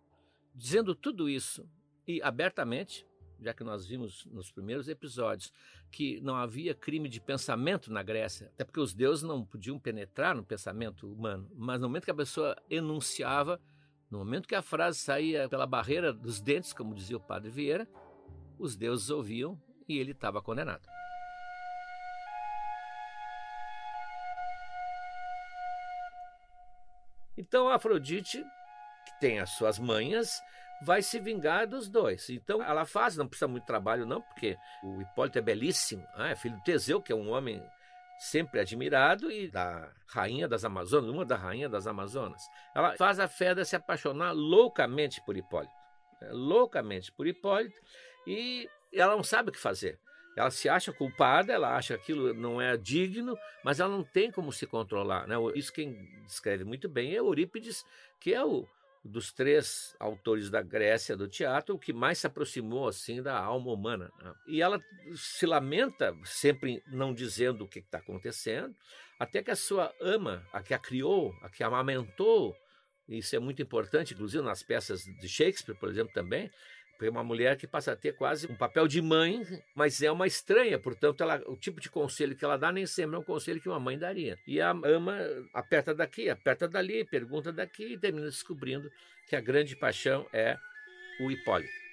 Dizendo 0.53 0.93
tudo 0.93 1.29
isso 1.29 1.67
e 2.05 2.21
abertamente, 2.21 3.07
já 3.41 3.53
que 3.53 3.63
nós 3.63 3.85
vimos 3.85 4.25
nos 4.25 4.51
primeiros 4.51 4.87
episódios 4.87 5.51
que 5.91 6.19
não 6.21 6.35
havia 6.35 6.73
crime 6.73 7.09
de 7.09 7.21
pensamento 7.21 7.91
na 7.91 8.03
Grécia, 8.03 8.47
até 8.47 8.63
porque 8.63 8.79
os 8.79 8.93
deuses 8.93 9.23
não 9.23 9.45
podiam 9.45 9.79
penetrar 9.79 10.35
no 10.35 10.43
pensamento 10.43 11.11
humano, 11.11 11.49
mas 11.55 11.79
no 11.79 11.87
momento 11.87 12.05
que 12.05 12.11
a 12.11 12.15
pessoa 12.15 12.55
enunciava, 12.69 13.59
no 14.09 14.19
momento 14.19 14.47
que 14.47 14.55
a 14.55 14.61
frase 14.61 14.99
saía 14.99 15.49
pela 15.49 15.65
barreira 15.65 16.13
dos 16.13 16.39
dentes, 16.39 16.73
como 16.73 16.93
dizia 16.93 17.17
o 17.17 17.19
padre 17.19 17.49
Vieira, 17.49 17.87
os 18.57 18.75
deuses 18.75 19.09
ouviam 19.09 19.59
e 19.87 19.97
ele 19.97 20.11
estava 20.11 20.41
condenado. 20.41 20.87
Então 27.37 27.67
Afrodite, 27.67 28.43
que 29.05 29.19
tem 29.19 29.39
as 29.39 29.51
suas 29.51 29.77
manhas, 29.77 30.41
vai 30.81 31.01
se 31.01 31.19
vingar 31.19 31.67
dos 31.67 31.89
dois. 31.89 32.29
Então 32.29 32.61
ela 32.61 32.85
faz, 32.85 33.15
não 33.15 33.27
precisa 33.27 33.47
muito 33.47 33.65
trabalho 33.65 34.05
não, 34.05 34.21
porque 34.21 34.57
o 34.83 35.01
Hipólito 35.01 35.39
é 35.39 35.41
belíssimo, 35.41 36.05
ah, 36.15 36.29
é 36.29 36.35
filho 36.35 36.55
de 36.57 36.63
Teseu, 36.63 37.01
que 37.01 37.11
é 37.11 37.15
um 37.15 37.29
homem 37.29 37.61
sempre 38.17 38.59
admirado, 38.59 39.31
e 39.31 39.49
da 39.49 39.91
rainha 40.07 40.47
das 40.47 40.63
Amazonas, 40.63 41.09
uma 41.09 41.25
da 41.25 41.35
rainha 41.35 41.67
das 41.67 41.85
Amazonas. 41.85 42.41
Ela 42.73 42.95
faz 42.95 43.19
a 43.19 43.27
Fedra 43.27 43.65
se 43.65 43.75
apaixonar 43.75 44.31
loucamente 44.31 45.21
por 45.25 45.35
Hipólito. 45.35 45.73
Né, 46.21 46.29
loucamente 46.31 47.11
por 47.11 47.27
Hipólito, 47.27 47.77
e 48.25 48.69
ela 48.93 49.15
não 49.15 49.23
sabe 49.23 49.49
o 49.49 49.51
que 49.51 49.59
fazer. 49.59 49.99
Ela 50.35 50.51
se 50.51 50.67
acha 50.67 50.91
culpada, 50.91 51.53
ela 51.53 51.75
acha 51.75 51.97
que 51.97 52.03
aquilo 52.11 52.33
não 52.33 52.61
é 52.61 52.75
digno, 52.75 53.37
mas 53.63 53.79
ela 53.79 53.89
não 53.89 54.03
tem 54.03 54.29
como 54.29 54.51
se 54.51 54.67
controlar. 54.67 55.25
Né? 55.27 55.35
Isso 55.55 55.71
quem 55.71 55.93
descreve 56.25 56.65
muito 56.65 56.89
bem 56.89 57.13
é 57.13 57.19
Eurípides, 57.19 57.85
que 58.19 58.33
é 58.33 58.43
o 58.43 58.67
dos 59.05 59.31
três 59.31 59.95
autores 59.99 60.49
da 60.49 60.63
Grécia 60.63 61.15
do 61.15 61.27
teatro, 61.27 61.75
o 61.75 61.79
que 61.79 61.93
mais 61.93 62.17
se 62.17 62.25
aproximou 62.25 62.87
assim 62.87 63.21
da 63.21 63.37
alma 63.37 63.71
humana. 63.71 64.11
Né? 64.19 64.33
E 64.47 64.61
ela 64.61 64.81
se 65.15 65.45
lamenta, 65.45 66.17
sempre 66.23 66.81
não 66.87 67.13
dizendo 67.13 67.63
o 67.63 67.67
que 67.67 67.79
está 67.79 67.99
acontecendo, 67.99 68.75
até 69.19 69.43
que 69.43 69.51
a 69.51 69.55
sua 69.55 69.93
ama, 70.01 70.45
a 70.51 70.61
que 70.63 70.73
a 70.73 70.79
criou, 70.79 71.33
a 71.43 71.49
que 71.49 71.63
a 71.63 71.67
amamentou, 71.67 72.55
isso 73.07 73.35
é 73.35 73.39
muito 73.39 73.61
importante, 73.61 74.15
inclusive 74.15 74.43
nas 74.43 74.63
peças 74.63 75.03
de 75.03 75.29
Shakespeare, 75.29 75.77
por 75.77 75.89
exemplo, 75.89 76.11
também, 76.11 76.49
é 77.01 77.09
uma 77.09 77.23
mulher 77.23 77.57
que 77.57 77.67
passa 77.67 77.91
a 77.91 77.95
ter 77.95 78.13
quase 78.15 78.49
um 78.49 78.55
papel 78.55 78.87
de 78.87 79.01
mãe, 79.01 79.41
mas 79.75 80.01
é 80.01 80.11
uma 80.11 80.25
estranha, 80.25 80.79
portanto, 80.79 81.21
ela, 81.21 81.41
o 81.47 81.57
tipo 81.57 81.81
de 81.81 81.89
conselho 81.89 82.35
que 82.35 82.45
ela 82.45 82.57
dá 82.57 82.71
nem 82.71 82.85
sempre 82.85 83.15
é 83.15 83.19
um 83.19 83.23
conselho 83.23 83.59
que 83.59 83.67
uma 83.67 83.79
mãe 83.79 83.97
daria. 83.97 84.37
E 84.47 84.61
a 84.61 84.69
ama 84.69 85.17
aperta 85.53 85.93
daqui, 85.93 86.29
aperta 86.29 86.67
dali, 86.67 87.03
pergunta 87.03 87.51
daqui 87.51 87.93
e 87.93 87.97
termina 87.97 88.27
descobrindo 88.27 88.89
que 89.27 89.35
a 89.35 89.41
grande 89.41 89.75
paixão 89.75 90.25
é 90.31 90.57
o 91.19 91.29
Hipólito. 91.29 91.85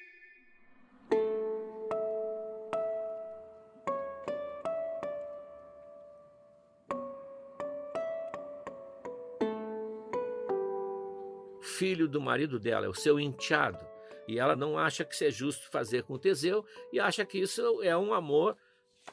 Filho 11.60 12.06
do 12.06 12.20
marido 12.20 12.60
dela, 12.60 12.86
é 12.86 12.88
o 12.88 12.94
seu 12.94 13.18
enteado 13.18 13.91
e 14.32 14.38
ela 14.38 14.56
não 14.56 14.78
acha 14.78 15.04
que 15.04 15.14
isso 15.14 15.24
é 15.24 15.30
justo 15.30 15.70
fazer 15.70 16.02
com 16.04 16.18
Teseu 16.18 16.64
e 16.92 16.98
acha 16.98 17.24
que 17.24 17.38
isso 17.38 17.82
é 17.82 17.96
um 17.96 18.14
amor 18.14 18.56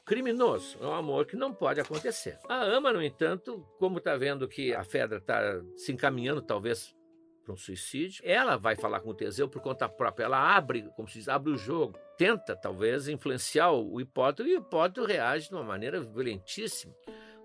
criminoso, 0.06 0.78
é 0.80 0.86
um 0.86 0.94
amor 0.94 1.26
que 1.26 1.36
não 1.36 1.54
pode 1.54 1.80
acontecer. 1.80 2.38
A 2.48 2.64
ama, 2.64 2.94
no 2.94 3.02
entanto, 3.02 3.66
como 3.78 3.98
está 3.98 4.16
vendo 4.16 4.48
que 4.48 4.74
a 4.74 4.84
Fedra 4.84 5.18
está 5.18 5.62
se 5.76 5.92
encaminhando 5.92 6.42
talvez 6.42 6.96
para 7.44 7.54
um 7.54 7.58
suicídio, 7.58 8.22
ela 8.24 8.56
vai 8.56 8.76
falar 8.76 9.00
com 9.02 9.10
o 9.10 9.14
Teseu 9.14 9.50
por 9.50 9.62
conta 9.62 9.90
própria, 9.90 10.26
ela 10.26 10.56
abre, 10.56 10.90
como 10.96 11.08
se 11.08 11.16
diz, 11.16 11.28
abre 11.28 11.52
o 11.52 11.58
jogo, 11.58 11.98
tenta 12.18 12.56
talvez 12.56 13.08
influenciar 13.08 13.72
o 13.72 14.00
Hipólito 14.00 14.48
e 14.48 14.56
o 14.56 14.60
Hipólito 14.60 15.04
reage 15.04 15.50
de 15.50 15.56
uma 15.56 15.64
maneira 15.64 16.00
violentíssima, 16.00 16.94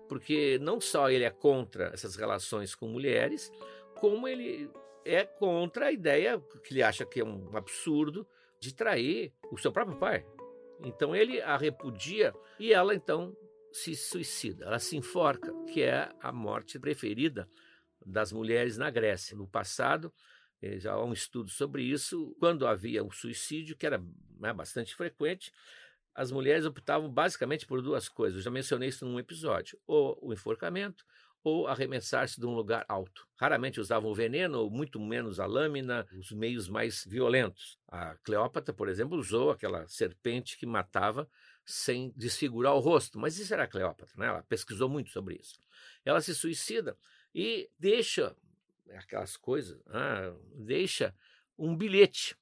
porque 0.07 0.59
não 0.61 0.79
só 0.79 1.09
ele 1.09 1.23
é 1.23 1.31
contra 1.31 1.91
essas 1.93 2.15
relações 2.15 2.75
com 2.75 2.87
mulheres, 2.87 3.51
como 3.95 4.27
ele 4.27 4.69
é 5.05 5.23
contra 5.23 5.87
a 5.87 5.91
ideia 5.91 6.41
que 6.63 6.73
ele 6.73 6.83
acha 6.83 7.05
que 7.05 7.19
é 7.19 7.23
um 7.23 7.55
absurdo 7.55 8.27
de 8.59 8.73
trair 8.73 9.31
o 9.51 9.57
seu 9.57 9.71
próprio 9.71 9.97
pai. 9.97 10.25
Então 10.83 11.15
ele 11.15 11.41
a 11.41 11.55
repudia 11.55 12.33
e 12.59 12.73
ela 12.73 12.93
então 12.93 13.35
se 13.71 13.95
suicida, 13.95 14.65
ela 14.65 14.79
se 14.79 14.97
enforca, 14.97 15.53
que 15.71 15.81
é 15.81 16.09
a 16.21 16.31
morte 16.31 16.79
preferida 16.79 17.47
das 18.05 18.31
mulheres 18.31 18.77
na 18.77 18.89
Grécia. 18.89 19.35
No 19.35 19.47
passado, 19.47 20.13
eh, 20.61 20.79
já 20.79 20.93
há 20.93 21.03
um 21.03 21.11
estudo 21.13 21.49
sobre 21.49 21.83
isso, 21.83 22.35
quando 22.39 22.65
havia 22.65 23.03
um 23.03 23.11
suicídio, 23.11 23.75
que 23.75 23.85
era 23.85 24.01
né, 24.39 24.53
bastante 24.53 24.95
frequente, 24.95 25.51
as 26.13 26.31
mulheres 26.31 26.65
optavam 26.65 27.09
basicamente 27.11 27.65
por 27.65 27.81
duas 27.81 28.07
coisas. 28.07 28.37
Eu 28.37 28.43
já 28.43 28.51
mencionei 28.51 28.89
isso 28.89 29.05
num 29.05 29.19
episódio: 29.19 29.77
ou 29.85 30.17
o 30.21 30.33
enforcamento 30.33 31.05
ou 31.45 31.67
arremessar-se 31.67 32.39
de 32.39 32.47
um 32.47 32.55
lugar 32.55 32.83
alto. 32.87 33.27
Raramente 33.35 33.79
usavam 33.79 34.11
veneno, 34.15 34.61
ou 34.61 34.71
muito 34.71 34.99
menos 34.99 35.39
a 35.39 35.45
lâmina, 35.45 36.03
os 36.17 36.31
meios 36.31 36.67
mais 36.67 37.05
violentos. 37.05 37.77
A 37.87 38.15
Cleópatra, 38.23 38.73
por 38.73 38.89
exemplo, 38.89 39.15
usou 39.15 39.51
aquela 39.51 39.87
serpente 39.87 40.57
que 40.57 40.65
matava 40.65 41.29
sem 41.63 42.11
desfigurar 42.15 42.73
o 42.73 42.79
rosto, 42.79 43.19
mas 43.19 43.37
isso 43.37 43.53
era 43.53 43.67
Cleópatra, 43.67 44.11
né? 44.17 44.25
ela 44.25 44.41
pesquisou 44.41 44.89
muito 44.89 45.11
sobre 45.11 45.35
isso. 45.35 45.59
Ela 46.03 46.19
se 46.19 46.33
suicida 46.33 46.97
e 47.33 47.69
deixa 47.77 48.35
aquelas 48.95 49.37
coisas, 49.37 49.79
ah, 49.85 50.33
deixa 50.55 51.13
um 51.55 51.77
bilhete. 51.77 52.35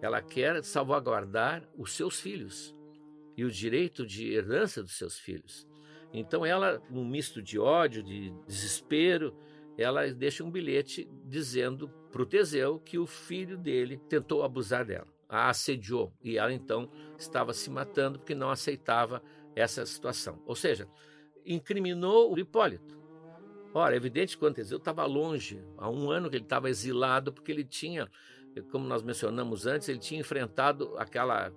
Ela 0.00 0.22
quer 0.22 0.64
salvaguardar 0.64 1.68
os 1.76 1.92
seus 1.92 2.18
filhos 2.18 2.74
e 3.36 3.44
o 3.44 3.50
direito 3.50 4.06
de 4.06 4.32
herança 4.32 4.82
dos 4.82 4.96
seus 4.96 5.18
filhos. 5.18 5.68
Então 6.12 6.44
ela, 6.46 6.82
num 6.90 7.04
misto 7.04 7.42
de 7.42 7.58
ódio, 7.58 8.02
de 8.02 8.32
desespero, 8.46 9.36
ela 9.76 10.06
deixa 10.12 10.42
um 10.42 10.50
bilhete 10.50 11.08
dizendo 11.24 11.88
para 12.10 12.22
o 12.22 12.26
Teseu 12.26 12.78
que 12.78 12.98
o 12.98 13.06
filho 13.06 13.58
dele 13.58 13.98
tentou 14.08 14.42
abusar 14.42 14.84
dela, 14.84 15.08
a 15.28 15.50
assediou 15.50 16.12
e 16.22 16.38
ela 16.38 16.52
então 16.52 16.90
estava 17.18 17.52
se 17.52 17.68
matando 17.68 18.18
porque 18.18 18.34
não 18.34 18.50
aceitava 18.50 19.22
essa 19.54 19.84
situação. 19.84 20.40
Ou 20.46 20.54
seja, 20.54 20.88
incriminou 21.44 22.32
o 22.32 22.38
Hipólito. 22.38 22.96
Ora, 23.74 23.94
é 23.94 23.98
evidente 23.98 24.38
que 24.38 24.44
o 24.44 24.48
Antezeu 24.48 24.78
estava 24.78 25.04
longe, 25.04 25.62
há 25.76 25.90
um 25.90 26.10
ano 26.10 26.30
que 26.30 26.36
ele 26.36 26.44
estava 26.44 26.70
exilado, 26.70 27.30
porque 27.30 27.52
ele 27.52 27.64
tinha, 27.64 28.10
como 28.70 28.86
nós 28.86 29.02
mencionamos 29.02 29.66
antes, 29.66 29.88
ele 29.88 29.98
tinha 29.98 30.20
enfrentado 30.20 30.96
aquela 30.96 31.52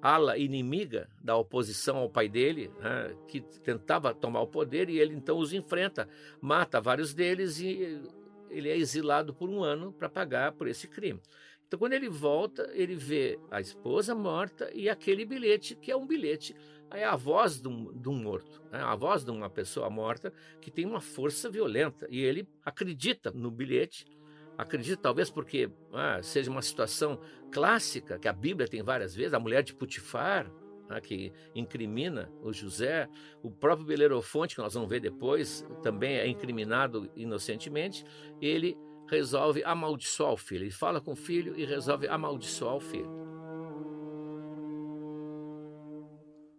ala 0.00 0.38
inimiga 0.38 1.08
da 1.22 1.36
oposição 1.36 1.96
ao 1.96 2.10
pai 2.10 2.28
dele, 2.28 2.70
né, 2.80 3.16
que 3.28 3.40
tentava 3.40 4.14
tomar 4.14 4.40
o 4.40 4.46
poder, 4.46 4.88
e 4.88 4.98
ele 4.98 5.14
então 5.14 5.38
os 5.38 5.52
enfrenta, 5.52 6.08
mata 6.40 6.80
vários 6.80 7.14
deles 7.14 7.58
e 7.58 8.02
ele 8.50 8.68
é 8.68 8.76
exilado 8.76 9.34
por 9.34 9.48
um 9.50 9.62
ano 9.62 9.92
para 9.92 10.08
pagar 10.08 10.52
por 10.52 10.68
esse 10.68 10.86
crime. 10.86 11.20
Então, 11.66 11.78
quando 11.78 11.94
ele 11.94 12.08
volta, 12.08 12.70
ele 12.74 12.94
vê 12.94 13.38
a 13.50 13.60
esposa 13.60 14.14
morta 14.14 14.70
e 14.72 14.88
aquele 14.88 15.24
bilhete, 15.24 15.74
que 15.74 15.90
é 15.90 15.96
um 15.96 16.06
bilhete, 16.06 16.54
é 16.92 17.04
a 17.04 17.16
voz 17.16 17.60
de 17.60 17.66
um, 17.66 17.92
de 17.92 18.08
um 18.08 18.14
morto, 18.14 18.62
né? 18.70 18.78
a 18.78 18.94
voz 18.94 19.24
de 19.24 19.32
uma 19.32 19.50
pessoa 19.50 19.90
morta 19.90 20.32
que 20.60 20.70
tem 20.70 20.86
uma 20.86 21.00
força 21.00 21.50
violenta. 21.50 22.06
E 22.08 22.20
ele 22.20 22.48
acredita 22.64 23.32
no 23.32 23.50
bilhete, 23.50 24.06
acredita 24.56 25.02
talvez 25.02 25.30
porque 25.30 25.70
ah, 25.92 26.22
seja 26.22 26.50
uma 26.50 26.62
situação 26.62 27.20
clássica, 27.50 28.18
que 28.18 28.28
a 28.28 28.32
Bíblia 28.32 28.68
tem 28.68 28.82
várias 28.82 29.14
vezes, 29.14 29.34
a 29.34 29.40
mulher 29.40 29.62
de 29.62 29.74
Putifar, 29.74 30.50
né, 30.88 31.00
que 31.00 31.32
incrimina 31.54 32.30
o 32.42 32.52
José, 32.52 33.08
o 33.42 33.50
próprio 33.50 33.86
Belerofonte, 33.86 34.54
que 34.54 34.60
nós 34.60 34.74
vamos 34.74 34.88
ver 34.88 35.00
depois, 35.00 35.66
também 35.82 36.16
é 36.16 36.26
incriminado 36.26 37.10
inocentemente, 37.16 38.04
ele 38.40 38.76
resolve 39.08 39.62
amaldiçoar 39.64 40.32
o 40.32 40.36
filho. 40.36 40.64
Ele 40.64 40.70
fala 40.70 41.00
com 41.00 41.12
o 41.12 41.16
filho 41.16 41.56
e 41.56 41.64
resolve 41.64 42.08
amaldiçoar 42.08 42.76
o 42.76 42.80
filho. 42.80 43.26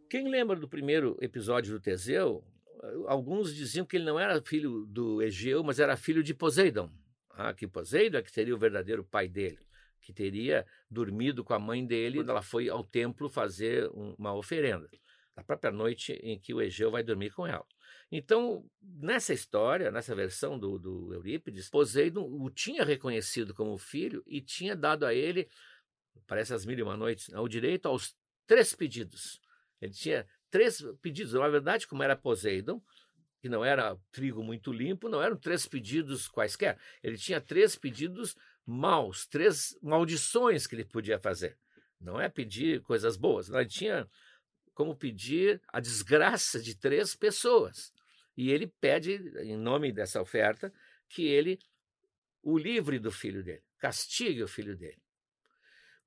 Quem 0.09 0.29
lembra 0.29 0.55
do 0.55 0.69
primeiro 0.69 1.17
episódio 1.19 1.73
do 1.73 1.81
Teseu, 1.81 2.41
alguns 3.07 3.53
diziam 3.53 3.85
que 3.85 3.97
ele 3.97 4.05
não 4.05 4.17
era 4.17 4.41
filho 4.41 4.85
do 4.85 5.21
Egeu, 5.21 5.63
mas 5.63 5.79
era 5.79 5.97
filho 5.97 6.23
de 6.23 6.33
Poseidon. 6.33 6.89
Ah, 7.39 7.53
que 7.53 7.67
Poseidon 7.67 8.17
é 8.17 8.23
que 8.23 8.31
seria 8.31 8.55
o 8.55 8.57
verdadeiro 8.57 9.03
pai 9.03 9.27
dele, 9.27 9.59
que 10.01 10.11
teria 10.11 10.65
dormido 10.89 11.43
com 11.43 11.53
a 11.53 11.59
mãe 11.59 11.85
dele 11.85 12.19
ela 12.19 12.41
foi 12.41 12.67
ao 12.67 12.83
templo 12.83 13.29
fazer 13.29 13.87
uma 13.93 14.33
oferenda, 14.33 14.89
na 15.35 15.43
própria 15.43 15.71
noite 15.71 16.13
em 16.23 16.39
que 16.39 16.51
o 16.51 16.59
Egeu 16.59 16.89
vai 16.89 17.03
dormir 17.03 17.29
com 17.29 17.45
ela. 17.45 17.63
Então, 18.11 18.65
nessa 18.81 19.35
história, 19.35 19.91
nessa 19.91 20.15
versão 20.15 20.57
do, 20.57 20.79
do 20.79 21.13
Eurípides, 21.13 21.69
Poseidon 21.69 22.23
o 22.23 22.49
tinha 22.49 22.83
reconhecido 22.83 23.53
como 23.53 23.77
filho 23.77 24.23
e 24.25 24.41
tinha 24.41 24.75
dado 24.75 25.05
a 25.05 25.13
ele, 25.13 25.47
parece 26.25 26.55
as 26.55 26.65
mil 26.65 26.79
e 26.79 26.81
uma 26.81 26.97
noites, 26.97 27.29
o 27.29 27.47
direito 27.47 27.87
aos 27.87 28.17
três 28.47 28.73
pedidos. 28.73 29.39
Ele 29.79 29.93
tinha 29.93 30.27
três 30.49 30.81
pedidos. 31.03 31.33
Na 31.33 31.47
verdade, 31.49 31.85
como 31.85 32.01
era 32.01 32.15
Poseidon, 32.15 32.81
que 33.39 33.49
não 33.49 33.63
era 33.63 33.97
trigo 34.11 34.43
muito 34.43 34.71
limpo, 34.71 35.09
não 35.09 35.21
eram 35.21 35.37
três 35.37 35.65
pedidos 35.67 36.27
quaisquer. 36.27 36.77
Ele 37.03 37.17
tinha 37.17 37.39
três 37.39 37.75
pedidos 37.75 38.35
maus, 38.65 39.25
três 39.27 39.77
maldições 39.81 40.67
que 40.67 40.75
ele 40.75 40.85
podia 40.85 41.19
fazer. 41.19 41.57
Não 41.99 42.19
é 42.19 42.29
pedir 42.29 42.81
coisas 42.81 43.15
boas. 43.15 43.49
Ele 43.49 43.65
tinha 43.65 44.07
como 44.73 44.95
pedir 44.95 45.61
a 45.69 45.79
desgraça 45.79 46.59
de 46.59 46.75
três 46.75 47.15
pessoas. 47.15 47.91
E 48.35 48.51
ele 48.51 48.67
pede, 48.79 49.15
em 49.41 49.57
nome 49.57 49.91
dessa 49.91 50.21
oferta, 50.21 50.71
que 51.09 51.25
ele 51.25 51.57
o 52.43 52.57
livre 52.57 52.99
do 52.99 53.11
filho 53.11 53.43
dele, 53.43 53.63
castigue 53.77 54.43
o 54.43 54.47
filho 54.47 54.77
dele. 54.77 55.01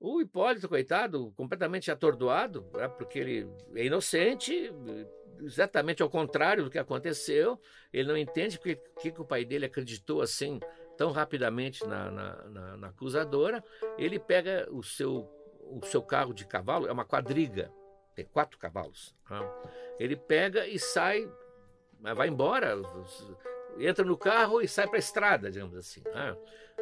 O 0.00 0.18
Hipólito, 0.18 0.66
coitado, 0.66 1.30
completamente 1.36 1.90
atordoado, 1.90 2.66
né, 2.72 2.88
porque 2.88 3.18
ele 3.18 3.46
é 3.74 3.84
inocente, 3.84 4.72
exatamente 5.42 6.02
ao 6.02 6.08
contrário 6.08 6.64
do 6.64 6.70
que 6.70 6.78
aconteceu. 6.78 7.60
Ele 7.92 8.08
não 8.08 8.16
entende 8.16 8.58
porque 8.58 8.76
que, 8.98 9.12
que 9.12 9.20
o 9.20 9.26
pai 9.26 9.44
dele 9.44 9.66
acreditou 9.66 10.22
assim 10.22 10.58
tão 10.96 11.12
rapidamente 11.12 11.86
na, 11.86 12.10
na, 12.10 12.48
na, 12.48 12.76
na 12.78 12.88
acusadora. 12.88 13.62
Ele 13.98 14.18
pega 14.18 14.66
o 14.70 14.82
seu, 14.82 15.28
o 15.60 15.84
seu 15.84 16.02
carro 16.02 16.32
de 16.32 16.46
cavalo, 16.46 16.88
é 16.88 16.92
uma 16.92 17.04
quadriga, 17.04 17.70
tem 18.14 18.24
quatro 18.24 18.58
cavalos. 18.58 19.14
Né? 19.28 19.38
Ele 19.98 20.16
pega 20.16 20.66
e 20.66 20.78
sai 20.78 21.30
vai 22.02 22.28
embora, 22.28 22.74
entra 23.78 24.04
no 24.04 24.16
carro 24.16 24.60
e 24.60 24.68
sai 24.68 24.86
para 24.86 24.96
a 24.96 24.98
estrada, 24.98 25.50
digamos 25.50 25.76
assim. 25.76 26.02
Né? 26.04 26.36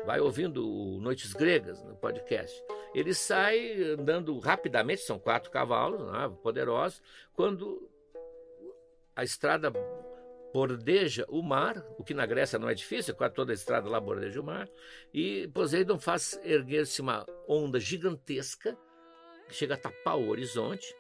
Vai 0.05 0.21
ouvindo 0.21 0.63
Noites 1.01 1.33
Gregas 1.33 1.83
no 1.85 1.97
podcast. 1.97 2.63
Ele 2.95 3.13
sai 3.13 3.83
andando 3.99 4.39
rapidamente, 4.39 5.03
são 5.03 5.19
quatro 5.19 5.51
cavalos, 5.51 6.01
né? 6.11 6.33
poderosos, 6.43 7.03
quando 7.35 7.89
a 9.15 9.25
estrada 9.25 9.73
bordeja 10.53 11.27
o 11.29 11.43
mar, 11.43 11.85
o 11.99 12.05
que 12.05 12.15
na 12.15 12.25
Grécia 12.25 12.59
não 12.59 12.69
é 12.69 12.75
difícil, 12.75 13.15
quase 13.15 13.35
toda 13.35 13.53
a 13.53 13.55
estrada 13.55 13.89
lá 13.89 14.01
bordeja 14.01 14.41
o 14.41 14.45
mar, 14.45 14.69
e 15.13 15.49
Poseidon 15.49 15.99
faz 15.99 16.41
erguer-se 16.43 17.01
uma 17.01 17.27
onda 17.47 17.79
gigantesca 17.79 18.77
que 19.47 19.55
chega 19.55 19.75
a 19.75 19.79
tapar 19.79 20.17
o 20.17 20.29
horizonte, 20.29 20.95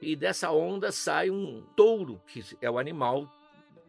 e 0.00 0.14
dessa 0.14 0.50
onda 0.50 0.92
sai 0.92 1.30
um 1.30 1.62
touro, 1.76 2.20
que 2.26 2.44
é 2.60 2.70
o 2.70 2.78
animal 2.78 3.28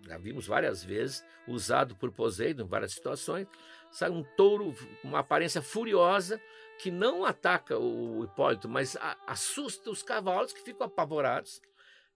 já 0.08 0.18
vimos 0.18 0.48
várias 0.48 0.84
vezes, 0.84 1.24
usado 1.48 1.96
por 1.96 2.12
Poseidon 2.12 2.64
em 2.64 2.68
várias 2.68 2.94
situações, 2.94 3.48
sai 3.92 4.10
um 4.10 4.24
touro 4.36 4.74
com 5.02 5.10
uma 5.10 5.20
aparência 5.20 5.62
furiosa 5.62 6.42
que 6.80 6.92
não 6.92 7.26
ataca 7.26 7.78
o 7.78 8.24
Hipólito, 8.24 8.70
mas 8.70 8.96
a, 8.98 9.18
assusta 9.26 9.90
os 9.90 10.04
cavalos 10.04 10.54
que 10.54 10.62
ficam 10.62 10.88
apavorados 10.88 11.62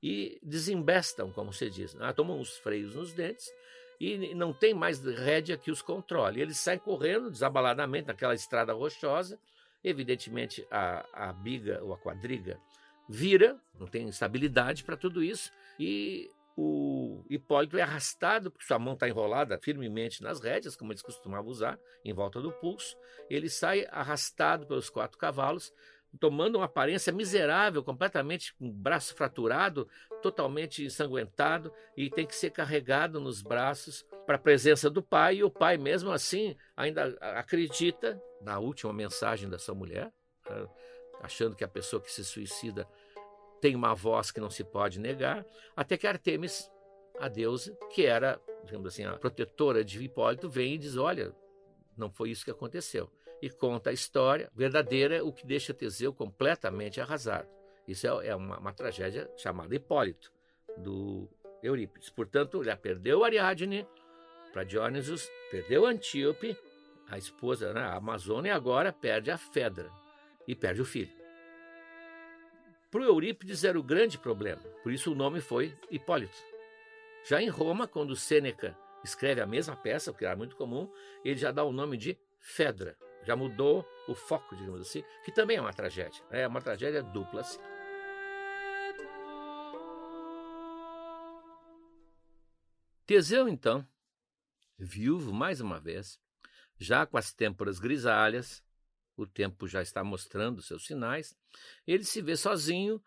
e 0.01 0.39
desembestam, 0.43 1.31
como 1.31 1.51
se 1.51 1.69
diz. 1.69 1.93
Né? 1.93 2.11
Tomam 2.13 2.39
os 2.39 2.57
freios 2.57 2.95
nos 2.95 3.13
dentes 3.13 3.51
e 3.99 4.33
não 4.33 4.53
tem 4.53 4.73
mais 4.73 5.03
rédea 5.03 5.57
que 5.57 5.71
os 5.71 5.81
controle. 5.81 6.41
Eles 6.41 6.57
saem 6.57 6.79
correndo 6.79 7.29
desabaladamente 7.29 8.07
naquela 8.07 8.33
estrada 8.33 8.73
rochosa. 8.73 9.39
Evidentemente, 9.83 10.65
a, 10.71 11.05
a 11.29 11.33
biga 11.33 11.83
ou 11.83 11.93
a 11.93 11.97
quadriga 11.97 12.59
vira, 13.09 13.59
não 13.79 13.87
tem 13.87 14.07
estabilidade 14.07 14.83
para 14.83 14.95
tudo 14.95 15.23
isso, 15.23 15.51
e 15.79 16.29
o 16.63 17.25
Hipólito 17.27 17.77
é 17.77 17.81
arrastado, 17.81 18.51
porque 18.51 18.65
sua 18.65 18.77
mão 18.77 18.93
está 18.93 19.07
enrolada 19.07 19.57
firmemente 19.57 20.21
nas 20.21 20.39
rédeas, 20.39 20.75
como 20.75 20.91
eles 20.91 21.01
costumavam 21.01 21.49
usar, 21.49 21.79
em 22.05 22.13
volta 22.13 22.39
do 22.39 22.51
pulso. 22.51 22.95
Ele 23.29 23.49
sai 23.49 23.87
arrastado 23.89 24.67
pelos 24.67 24.89
quatro 24.89 25.17
cavalos, 25.17 25.73
tomando 26.19 26.57
uma 26.57 26.65
aparência 26.65 27.11
miserável, 27.11 27.83
completamente 27.83 28.53
com 28.53 28.67
o 28.67 28.71
braço 28.71 29.15
fraturado, 29.15 29.87
totalmente 30.21 30.85
ensanguentado, 30.85 31.73
e 31.97 32.09
tem 32.11 32.27
que 32.27 32.35
ser 32.35 32.51
carregado 32.51 33.19
nos 33.19 33.41
braços 33.41 34.05
para 34.25 34.35
a 34.35 34.39
presença 34.39 34.87
do 34.87 35.01
pai. 35.01 35.37
E 35.37 35.43
o 35.43 35.49
pai, 35.49 35.77
mesmo 35.77 36.11
assim, 36.11 36.55
ainda 36.77 37.17
acredita 37.21 38.21
na 38.41 38.59
última 38.59 38.93
mensagem 38.93 39.49
dessa 39.49 39.73
mulher, 39.73 40.11
né, 40.47 40.67
achando 41.21 41.55
que 41.55 41.63
a 41.63 41.67
pessoa 41.67 42.01
que 42.01 42.11
se 42.11 42.23
suicida 42.23 42.87
tem 43.61 43.75
uma 43.75 43.93
voz 43.93 44.31
que 44.31 44.41
não 44.41 44.49
se 44.49 44.63
pode 44.63 44.99
negar, 44.99 45.45
até 45.75 45.95
que 45.95 46.07
Artemis, 46.07 46.69
a 47.19 47.27
deusa, 47.27 47.77
que 47.93 48.05
era, 48.05 48.41
digamos 48.65 48.87
assim, 48.87 49.05
a 49.05 49.15
protetora 49.15 49.85
de 49.85 50.03
Hipólito, 50.03 50.49
vem 50.49 50.73
e 50.73 50.77
diz: 50.79 50.97
Olha, 50.97 51.33
não 51.95 52.09
foi 52.09 52.31
isso 52.31 52.43
que 52.43 52.51
aconteceu. 52.51 53.09
E 53.41 53.49
conta 53.49 53.91
a 53.91 53.93
história 53.93 54.49
verdadeira, 54.53 55.23
o 55.23 55.31
que 55.31 55.45
deixa 55.45 55.73
Teseu 55.73 56.13
completamente 56.13 56.99
arrasado. 56.99 57.47
Isso 57.87 58.07
é, 58.07 58.27
é 58.27 58.35
uma, 58.35 58.59
uma 58.59 58.73
tragédia 58.73 59.29
chamada 59.37 59.75
Hipólito, 59.75 60.31
do 60.77 61.29
Eurípides. 61.63 62.09
Portanto, 62.09 62.63
já 62.63 62.75
perdeu 62.75 63.23
Ariadne 63.23 63.87
para 64.51 64.63
Dionysus, 64.63 65.29
perdeu 65.49 65.85
Antíope, 65.85 66.57
a 67.07 67.17
esposa, 67.17 67.73
né, 67.73 67.81
a 67.81 67.95
Amazônia, 67.95 68.49
e 68.49 68.53
agora 68.53 68.91
perde 68.93 69.31
a 69.31 69.37
Fedra 69.37 69.89
e 70.47 70.55
perde 70.55 70.81
o 70.81 70.85
filho. 70.85 71.20
Para 72.91 73.03
o 73.03 73.05
Eurípides 73.05 73.63
era 73.63 73.79
o 73.79 73.83
grande 73.83 74.17
problema, 74.17 74.61
por 74.83 74.91
isso 74.91 75.13
o 75.13 75.15
nome 75.15 75.39
foi 75.39 75.73
Hipólito. 75.89 76.35
Já 77.25 77.41
em 77.41 77.47
Roma, 77.47 77.87
quando 77.87 78.17
Sêneca 78.17 78.77
escreve 79.01 79.39
a 79.39 79.47
mesma 79.47 79.77
peça, 79.77 80.11
o 80.11 80.13
que 80.13 80.25
era 80.25 80.35
muito 80.35 80.57
comum, 80.57 80.91
ele 81.23 81.37
já 81.37 81.53
dá 81.53 81.63
o 81.63 81.71
nome 81.71 81.95
de 81.95 82.19
Fedra. 82.37 82.97
Já 83.23 83.33
mudou 83.33 83.87
o 84.09 84.13
foco, 84.13 84.57
digamos 84.57 84.81
assim, 84.81 85.05
que 85.23 85.31
também 85.31 85.55
é 85.55 85.61
uma 85.61 85.71
tragédia. 85.71 86.21
Né? 86.29 86.41
É 86.41 86.47
uma 86.47 86.61
tragédia 86.61 87.01
dupla. 87.01 87.41
Assim. 87.41 87.59
Teseu, 93.05 93.47
então, 93.47 93.87
viúvo 94.77 95.31
mais 95.31 95.61
uma 95.61 95.79
vez, 95.79 96.19
já 96.77 97.05
com 97.05 97.17
as 97.17 97.31
têmporas 97.31 97.79
grisalhas, 97.79 98.61
o 99.23 99.27
tempo 99.27 99.67
já 99.67 99.81
está 99.81 100.03
mostrando 100.03 100.61
seus 100.61 100.85
sinais, 100.85 101.35
ele 101.85 102.03
se 102.03 102.21
vê 102.21 102.35
sozinho 102.35 103.01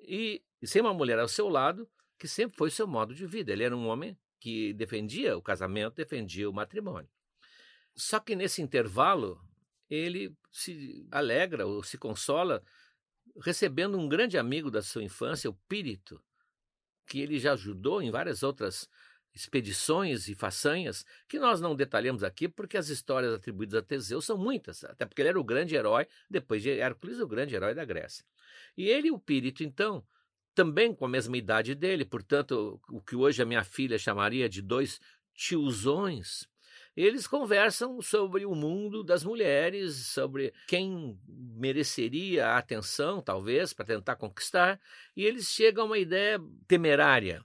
e, 0.00 0.42
e 0.60 0.66
sem 0.66 0.80
uma 0.80 0.94
mulher 0.94 1.18
ao 1.18 1.28
seu 1.28 1.48
lado, 1.48 1.88
que 2.18 2.26
sempre 2.26 2.56
foi 2.56 2.70
seu 2.70 2.86
modo 2.86 3.14
de 3.14 3.26
vida. 3.26 3.52
Ele 3.52 3.64
era 3.64 3.76
um 3.76 3.86
homem 3.86 4.16
que 4.40 4.72
defendia 4.74 5.36
o 5.36 5.42
casamento, 5.42 5.96
defendia 5.96 6.48
o 6.48 6.52
matrimônio. 6.52 7.10
Só 7.94 8.20
que 8.20 8.36
nesse 8.36 8.62
intervalo, 8.62 9.40
ele 9.90 10.36
se 10.52 11.06
alegra 11.10 11.66
ou 11.66 11.82
se 11.82 11.98
consola 11.98 12.62
recebendo 13.40 13.98
um 13.98 14.08
grande 14.08 14.36
amigo 14.36 14.70
da 14.70 14.82
sua 14.82 15.02
infância, 15.02 15.50
o 15.50 15.58
Pírito, 15.68 16.22
que 17.06 17.20
ele 17.20 17.38
já 17.38 17.52
ajudou 17.52 18.02
em 18.02 18.10
várias 18.10 18.42
outras 18.42 18.88
expedições 19.40 20.28
e 20.28 20.34
façanhas 20.34 21.04
que 21.28 21.38
nós 21.38 21.60
não 21.60 21.74
detalhamos 21.74 22.22
aqui 22.24 22.48
porque 22.48 22.76
as 22.76 22.88
histórias 22.88 23.32
atribuídas 23.32 23.80
a 23.80 23.82
Teseu 23.82 24.20
são 24.20 24.36
muitas, 24.36 24.84
até 24.84 25.06
porque 25.06 25.22
ele 25.22 25.28
era 25.30 25.40
o 25.40 25.44
grande 25.44 25.74
herói, 25.74 26.06
depois 26.28 26.62
de 26.62 26.70
Hércules, 26.70 27.20
o 27.20 27.26
grande 27.26 27.54
herói 27.54 27.74
da 27.74 27.84
Grécia. 27.84 28.24
E 28.76 28.88
ele 28.88 29.10
o 29.10 29.18
Pírito, 29.18 29.62
então, 29.62 30.04
também 30.54 30.94
com 30.94 31.04
a 31.04 31.08
mesma 31.08 31.36
idade 31.36 31.74
dele, 31.74 32.04
portanto, 32.04 32.80
o 32.88 33.00
que 33.00 33.14
hoje 33.14 33.40
a 33.40 33.46
minha 33.46 33.64
filha 33.64 33.98
chamaria 33.98 34.48
de 34.48 34.60
dois 34.60 35.00
tiozões, 35.34 36.48
eles 36.96 37.28
conversam 37.28 38.02
sobre 38.02 38.44
o 38.44 38.56
mundo 38.56 39.04
das 39.04 39.22
mulheres, 39.22 40.08
sobre 40.08 40.52
quem 40.66 41.16
mereceria 41.28 42.48
a 42.48 42.58
atenção, 42.58 43.22
talvez, 43.22 43.72
para 43.72 43.86
tentar 43.86 44.16
conquistar, 44.16 44.80
e 45.16 45.24
eles 45.24 45.46
chegam 45.46 45.84
a 45.84 45.86
uma 45.86 45.98
ideia 45.98 46.40
temerária. 46.66 47.44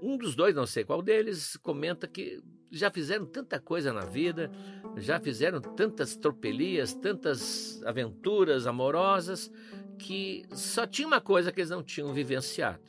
Um 0.00 0.16
dos 0.16 0.34
dois, 0.34 0.54
não 0.54 0.66
sei 0.66 0.84
qual 0.84 1.02
deles, 1.02 1.56
comenta 1.56 2.06
que 2.06 2.42
já 2.70 2.90
fizeram 2.90 3.26
tanta 3.26 3.58
coisa 3.58 3.92
na 3.92 4.04
vida, 4.04 4.50
já 4.96 5.18
fizeram 5.18 5.60
tantas 5.60 6.16
tropelias, 6.16 6.94
tantas 6.94 7.82
aventuras 7.84 8.66
amorosas, 8.66 9.50
que 9.98 10.44
só 10.52 10.86
tinha 10.86 11.08
uma 11.08 11.20
coisa 11.20 11.50
que 11.50 11.60
eles 11.60 11.70
não 11.70 11.82
tinham 11.82 12.12
vivenciado. 12.12 12.82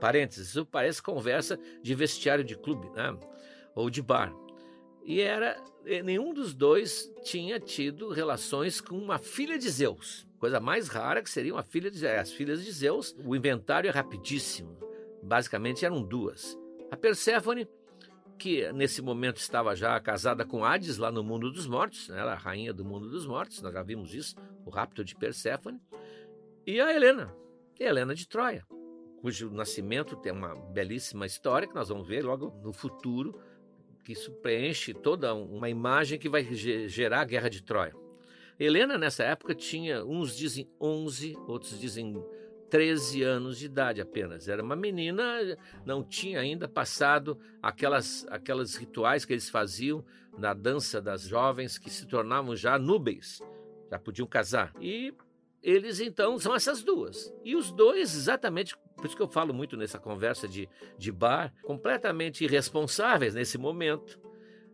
Parênteses, 0.00 0.48
isso 0.48 0.64
parece 0.64 1.02
conversa 1.02 1.58
de 1.82 1.94
vestiário 1.94 2.42
de 2.42 2.56
clube, 2.56 2.88
né? 2.90 3.16
ou 3.74 3.90
de 3.90 4.02
bar. 4.02 4.34
E 5.04 5.20
era 5.20 5.62
nenhum 6.04 6.32
dos 6.32 6.54
dois 6.54 7.10
tinha 7.22 7.58
tido 7.58 8.08
relações 8.10 8.80
com 8.80 8.96
uma 8.96 9.18
filha 9.18 9.58
de 9.58 9.68
Zeus. 9.68 10.26
Coisa 10.38 10.58
mais 10.58 10.88
rara 10.88 11.22
que 11.22 11.30
seria 11.30 11.52
uma 11.52 11.62
filha 11.62 11.90
de 11.90 11.98
Zeus. 11.98 12.18
As 12.18 12.32
filhas 12.32 12.64
de 12.64 12.72
Zeus, 12.72 13.14
o 13.24 13.36
inventário 13.36 13.88
é 13.88 13.90
rapidíssimo. 13.90 14.78
Basicamente 15.22 15.84
eram 15.84 16.02
duas. 16.02 16.58
A 16.90 16.96
Perséfone, 16.96 17.68
que 18.38 18.72
nesse 18.72 19.02
momento 19.02 19.36
estava 19.36 19.76
já 19.76 19.98
casada 20.00 20.44
com 20.44 20.64
Hades 20.64 20.96
lá 20.96 21.12
no 21.12 21.22
mundo 21.22 21.50
dos 21.50 21.66
mortos, 21.66 22.08
né? 22.08 22.18
ela 22.18 22.32
era 22.32 22.40
a 22.40 22.42
rainha 22.42 22.72
do 22.72 22.84
mundo 22.84 23.08
dos 23.08 23.26
mortos, 23.26 23.60
nós 23.60 23.72
já 23.72 23.82
vimos 23.82 24.14
isso, 24.14 24.34
o 24.64 24.70
rapto 24.70 25.04
de 25.04 25.14
Perséfone, 25.14 25.80
e 26.66 26.80
a 26.80 26.92
Helena, 26.92 27.34
Helena 27.78 28.14
de 28.14 28.26
Troia, 28.26 28.66
cujo 29.20 29.50
nascimento 29.50 30.16
tem 30.16 30.32
uma 30.32 30.54
belíssima 30.54 31.26
história 31.26 31.68
que 31.68 31.74
nós 31.74 31.88
vamos 31.88 32.08
ver 32.08 32.24
logo 32.24 32.50
no 32.62 32.72
futuro, 32.72 33.38
que 34.04 34.12
isso 34.12 34.32
preenche 34.32 34.94
toda 34.94 35.34
uma 35.34 35.68
imagem 35.68 36.18
que 36.18 36.28
vai 36.28 36.42
gerar 36.54 37.20
a 37.20 37.24
Guerra 37.24 37.48
de 37.48 37.62
Troia. 37.62 37.94
Helena, 38.58 38.98
nessa 38.98 39.24
época, 39.24 39.54
tinha, 39.54 40.04
uns 40.04 40.36
dizem 40.36 40.70
11, 40.78 41.34
outros 41.46 41.78
dizem 41.80 42.22
13 42.70 43.22
anos 43.22 43.58
de 43.58 43.66
idade 43.66 44.00
apenas. 44.00 44.48
Era 44.48 44.62
uma 44.62 44.76
menina, 44.76 45.24
não 45.84 46.02
tinha 46.02 46.40
ainda 46.40 46.68
passado 46.68 47.38
aquelas, 47.60 48.26
aquelas 48.30 48.76
rituais 48.76 49.24
que 49.24 49.32
eles 49.32 49.50
faziam 49.50 50.04
na 50.38 50.54
dança 50.54 51.02
das 51.02 51.22
jovens 51.22 51.76
que 51.76 51.90
se 51.90 52.06
tornavam 52.06 52.54
já 52.54 52.78
núbeis, 52.78 53.40
já 53.90 53.98
podiam 53.98 54.26
casar. 54.26 54.72
E 54.80 55.12
eles 55.62 56.00
então 56.00 56.38
são 56.38 56.54
essas 56.54 56.82
duas. 56.82 57.34
E 57.44 57.56
os 57.56 57.72
dois, 57.72 58.14
exatamente, 58.14 58.76
por 58.96 59.06
isso 59.06 59.16
que 59.16 59.22
eu 59.22 59.28
falo 59.28 59.52
muito 59.52 59.76
nessa 59.76 59.98
conversa 59.98 60.46
de, 60.46 60.68
de 60.96 61.12
bar, 61.12 61.52
completamente 61.62 62.44
irresponsáveis 62.44 63.34
nesse 63.34 63.58
momento, 63.58 64.18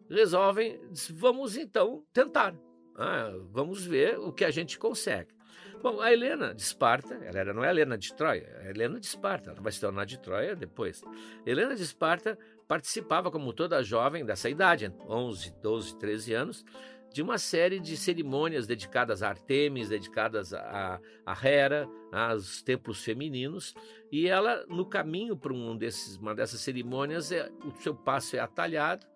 resolvem, 0.08 0.80
vamos 1.14 1.56
então 1.56 2.04
tentar. 2.12 2.54
Ah, 2.94 3.32
vamos 3.50 3.84
ver 3.84 4.18
o 4.18 4.32
que 4.32 4.44
a 4.44 4.50
gente 4.50 4.78
consegue. 4.78 5.35
Bom, 5.82 6.00
a 6.00 6.12
Helena 6.12 6.54
de 6.54 6.62
Esparta, 6.62 7.14
ela 7.14 7.38
era, 7.38 7.54
não 7.54 7.62
é 7.62 7.68
a 7.68 7.70
Helena 7.70 7.96
de 7.96 8.12
Troia, 8.14 8.48
é 8.62 8.66
a 8.66 8.70
Helena 8.70 8.98
de 8.98 9.06
Esparta, 9.06 9.50
ela 9.50 9.60
vai 9.60 9.70
se 9.70 9.80
tornar 9.80 10.04
de 10.04 10.18
Troia 10.18 10.56
depois. 10.56 11.02
Helena 11.44 11.76
de 11.76 11.82
Esparta 11.82 12.38
participava, 12.66 13.30
como 13.30 13.52
toda 13.52 13.82
jovem 13.82 14.24
dessa 14.24 14.48
idade, 14.48 14.92
11, 15.08 15.54
12, 15.62 15.98
13 15.98 16.34
anos, 16.34 16.64
de 17.12 17.22
uma 17.22 17.38
série 17.38 17.78
de 17.78 17.96
cerimônias 17.96 18.66
dedicadas 18.66 19.22
a 19.22 19.28
Artemis, 19.28 19.88
dedicadas 19.88 20.52
a, 20.52 21.00
a 21.24 21.46
Hera, 21.46 21.88
aos 22.12 22.62
templos 22.62 23.02
femininos, 23.02 23.74
e 24.10 24.28
ela, 24.28 24.66
no 24.68 24.84
caminho 24.84 25.36
para 25.36 25.52
um 25.52 25.76
desses, 25.76 26.16
uma 26.16 26.34
dessas 26.34 26.60
cerimônias, 26.60 27.30
é, 27.30 27.50
o 27.64 27.80
seu 27.80 27.94
passo 27.94 28.36
é 28.36 28.38
atalhado, 28.38 29.06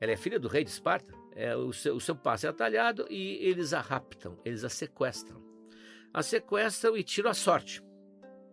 ela 0.00 0.12
é 0.12 0.16
filha 0.16 0.38
do 0.38 0.48
rei 0.48 0.64
de 0.64 0.70
Esparta, 0.70 1.12
é, 1.34 1.54
o, 1.54 1.72
seu, 1.72 1.94
o 1.94 2.00
seu 2.00 2.16
passo 2.16 2.46
é 2.46 2.48
atalhado 2.48 3.06
e 3.10 3.36
eles 3.46 3.72
a 3.72 3.80
raptam, 3.80 4.38
eles 4.44 4.64
a 4.64 4.68
sequestram. 4.68 5.47
A 6.12 6.22
sequestram 6.22 6.96
e 6.96 7.04
tiram 7.04 7.30
a 7.30 7.34
sorte, 7.34 7.82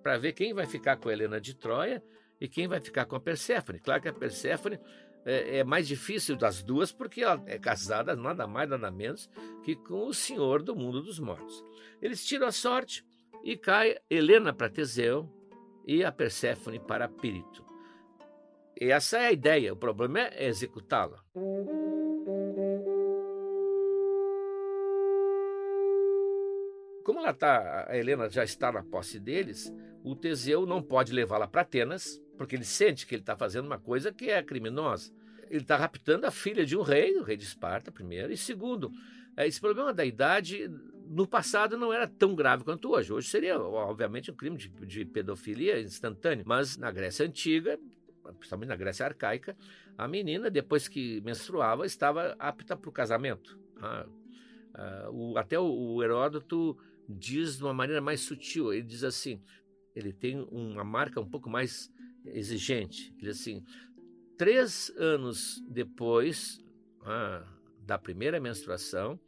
para 0.04 0.18
ver 0.18 0.34
quem 0.34 0.54
vai 0.54 0.65
ficar 0.65 0.98
com 0.98 1.10
a 1.10 1.13
Helena 1.13 1.39
de 1.39 1.56
Troia 1.56 2.04
e 2.39 2.48
quem 2.48 2.68
vai 2.68 2.80
ficar 2.80 3.06
com 3.06 3.15
a 3.15 3.20
Perséfone. 3.20 3.80
Claro 3.80 4.02
que 4.02 4.10
a 4.10 4.13
Perséfone 4.13 4.80
é, 5.26 5.60
é, 5.60 5.63
mais 5.63 5.88
difícil 5.88 6.36
das 6.36 6.62
duas 6.62 6.91
porque 6.91 7.24
ela 7.24 7.41
é 7.48 7.58
casada 7.58 8.15
nada 8.15 8.46
mais 8.46 8.70
nada 8.70 8.91
menos 8.91 9.28
que 9.63 9.76
com 9.76 10.06
o 10.06 10.13
senhor 10.13 10.62
do 10.62 10.76
mundo 10.76 11.02
dos 11.02 11.20
mortos. 11.20 11.63
Eles 12.02 12.24
tiram 12.24 12.48
a 12.48 12.52
sorte 12.52 13.04
e 13.44 13.58
cai 13.58 13.98
Helena 14.10 14.54
para 14.54 14.70
Teseu 14.70 15.28
e 15.88 16.04
a 16.04 16.12
Perséfone 16.12 16.80
para 16.80 17.08
Pírito. 17.08 17.65
E 18.80 18.91
essa 18.91 19.18
é 19.18 19.28
a 19.28 19.32
ideia, 19.32 19.74
o 19.74 19.78
problema 19.78 20.20
é 20.20 20.48
executá-la. 20.48 21.24
Como 27.06 27.20
ela 27.20 27.36
tá, 27.36 27.86
a 27.88 27.96
Helena 27.96 28.28
já 28.28 28.44
está 28.44 28.72
na 28.72 28.82
posse 28.82 29.20
deles, 29.20 29.72
o 30.04 30.15
Teseu 30.15 30.65
não 30.65 30.82
pode 30.82 31.13
levá-la 31.13 31.48
para 31.48 31.62
Atenas, 31.62 32.20
porque 32.36 32.56
ele 32.56 32.65
sente 32.65 33.06
que 33.06 33.13
ele 33.13 33.22
está 33.22 33.38
fazendo 33.38 33.68
uma 33.68 33.78
coisa 33.78 34.12
que 34.12 34.32
é 34.32 34.41
criminosa. 34.41 35.13
Ele 35.48 35.62
está 35.62 35.78
raptando 35.78 36.26
a 36.26 36.32
filha 36.32 36.65
de 36.65 36.76
um 36.76 36.82
rei, 36.82 37.15
o 37.15 37.22
rei 37.22 37.38
de 37.38 37.44
Esparta, 37.44 37.91
primeiro, 37.91 38.34
e 38.34 38.38
segundo, 38.38 38.91
é, 39.38 39.46
esse 39.46 39.62
problema 39.62 39.94
da 39.94 40.04
idade 40.04 40.68
no 41.08 41.28
passado 41.28 41.78
não 41.78 41.94
era 41.94 42.08
tão 42.08 42.34
grave 42.34 42.63
quanto 42.63 42.91
hoje. 42.91 43.13
Hoje 43.13 43.30
seria, 43.30 43.60
obviamente, 43.60 44.32
um 44.32 44.36
crime 44.36 44.58
de, 44.58 44.70
de 44.70 45.06
pedofilia 45.06 45.80
instantâneo, 45.80 46.44
mas 46.48 46.76
na 46.76 46.89
Grécia 46.89 47.24
Antiga, 47.24 47.80
principalmente 48.39 48.70
na 48.70 48.76
Grécia 48.76 49.06
Arcaica, 49.06 49.56
a 49.96 50.08
menina, 50.08 50.50
depois 50.50 50.88
que 50.88 51.22
menstruava, 51.22 51.86
estava 51.86 52.36
apta 52.39 52.76
para 52.76 52.89
o 52.89 52.91
casamento. 52.91 53.60
Ah, 53.80 54.08
ah, 54.74 55.10
o, 55.12 55.38
até 55.38 55.60
o, 55.60 55.65
o 55.65 56.04
Heródoto 56.04 56.76
diz 57.08 57.58
de 57.58 57.63
uma 57.63 57.74
maneira 57.74 58.02
mais 58.02 58.22
sutil, 58.22 58.74
ele 58.74 58.84
diz 58.84 59.04
assim, 59.04 59.41
ele 59.96 60.12
tem 60.12 60.46
uma 60.52 60.84
marca 60.84 61.20
um 61.20 61.30
pouco 61.30 61.50
mais 61.50 61.91
exigente. 62.26 63.13
Ele 63.20 63.30
assim, 63.30 63.63
três 64.38 64.89
anos 64.98 65.63
depois 65.68 66.60
ah, 67.02 67.46
da 67.80 67.98
primeira 67.98 68.39
menstruação, 68.39 69.20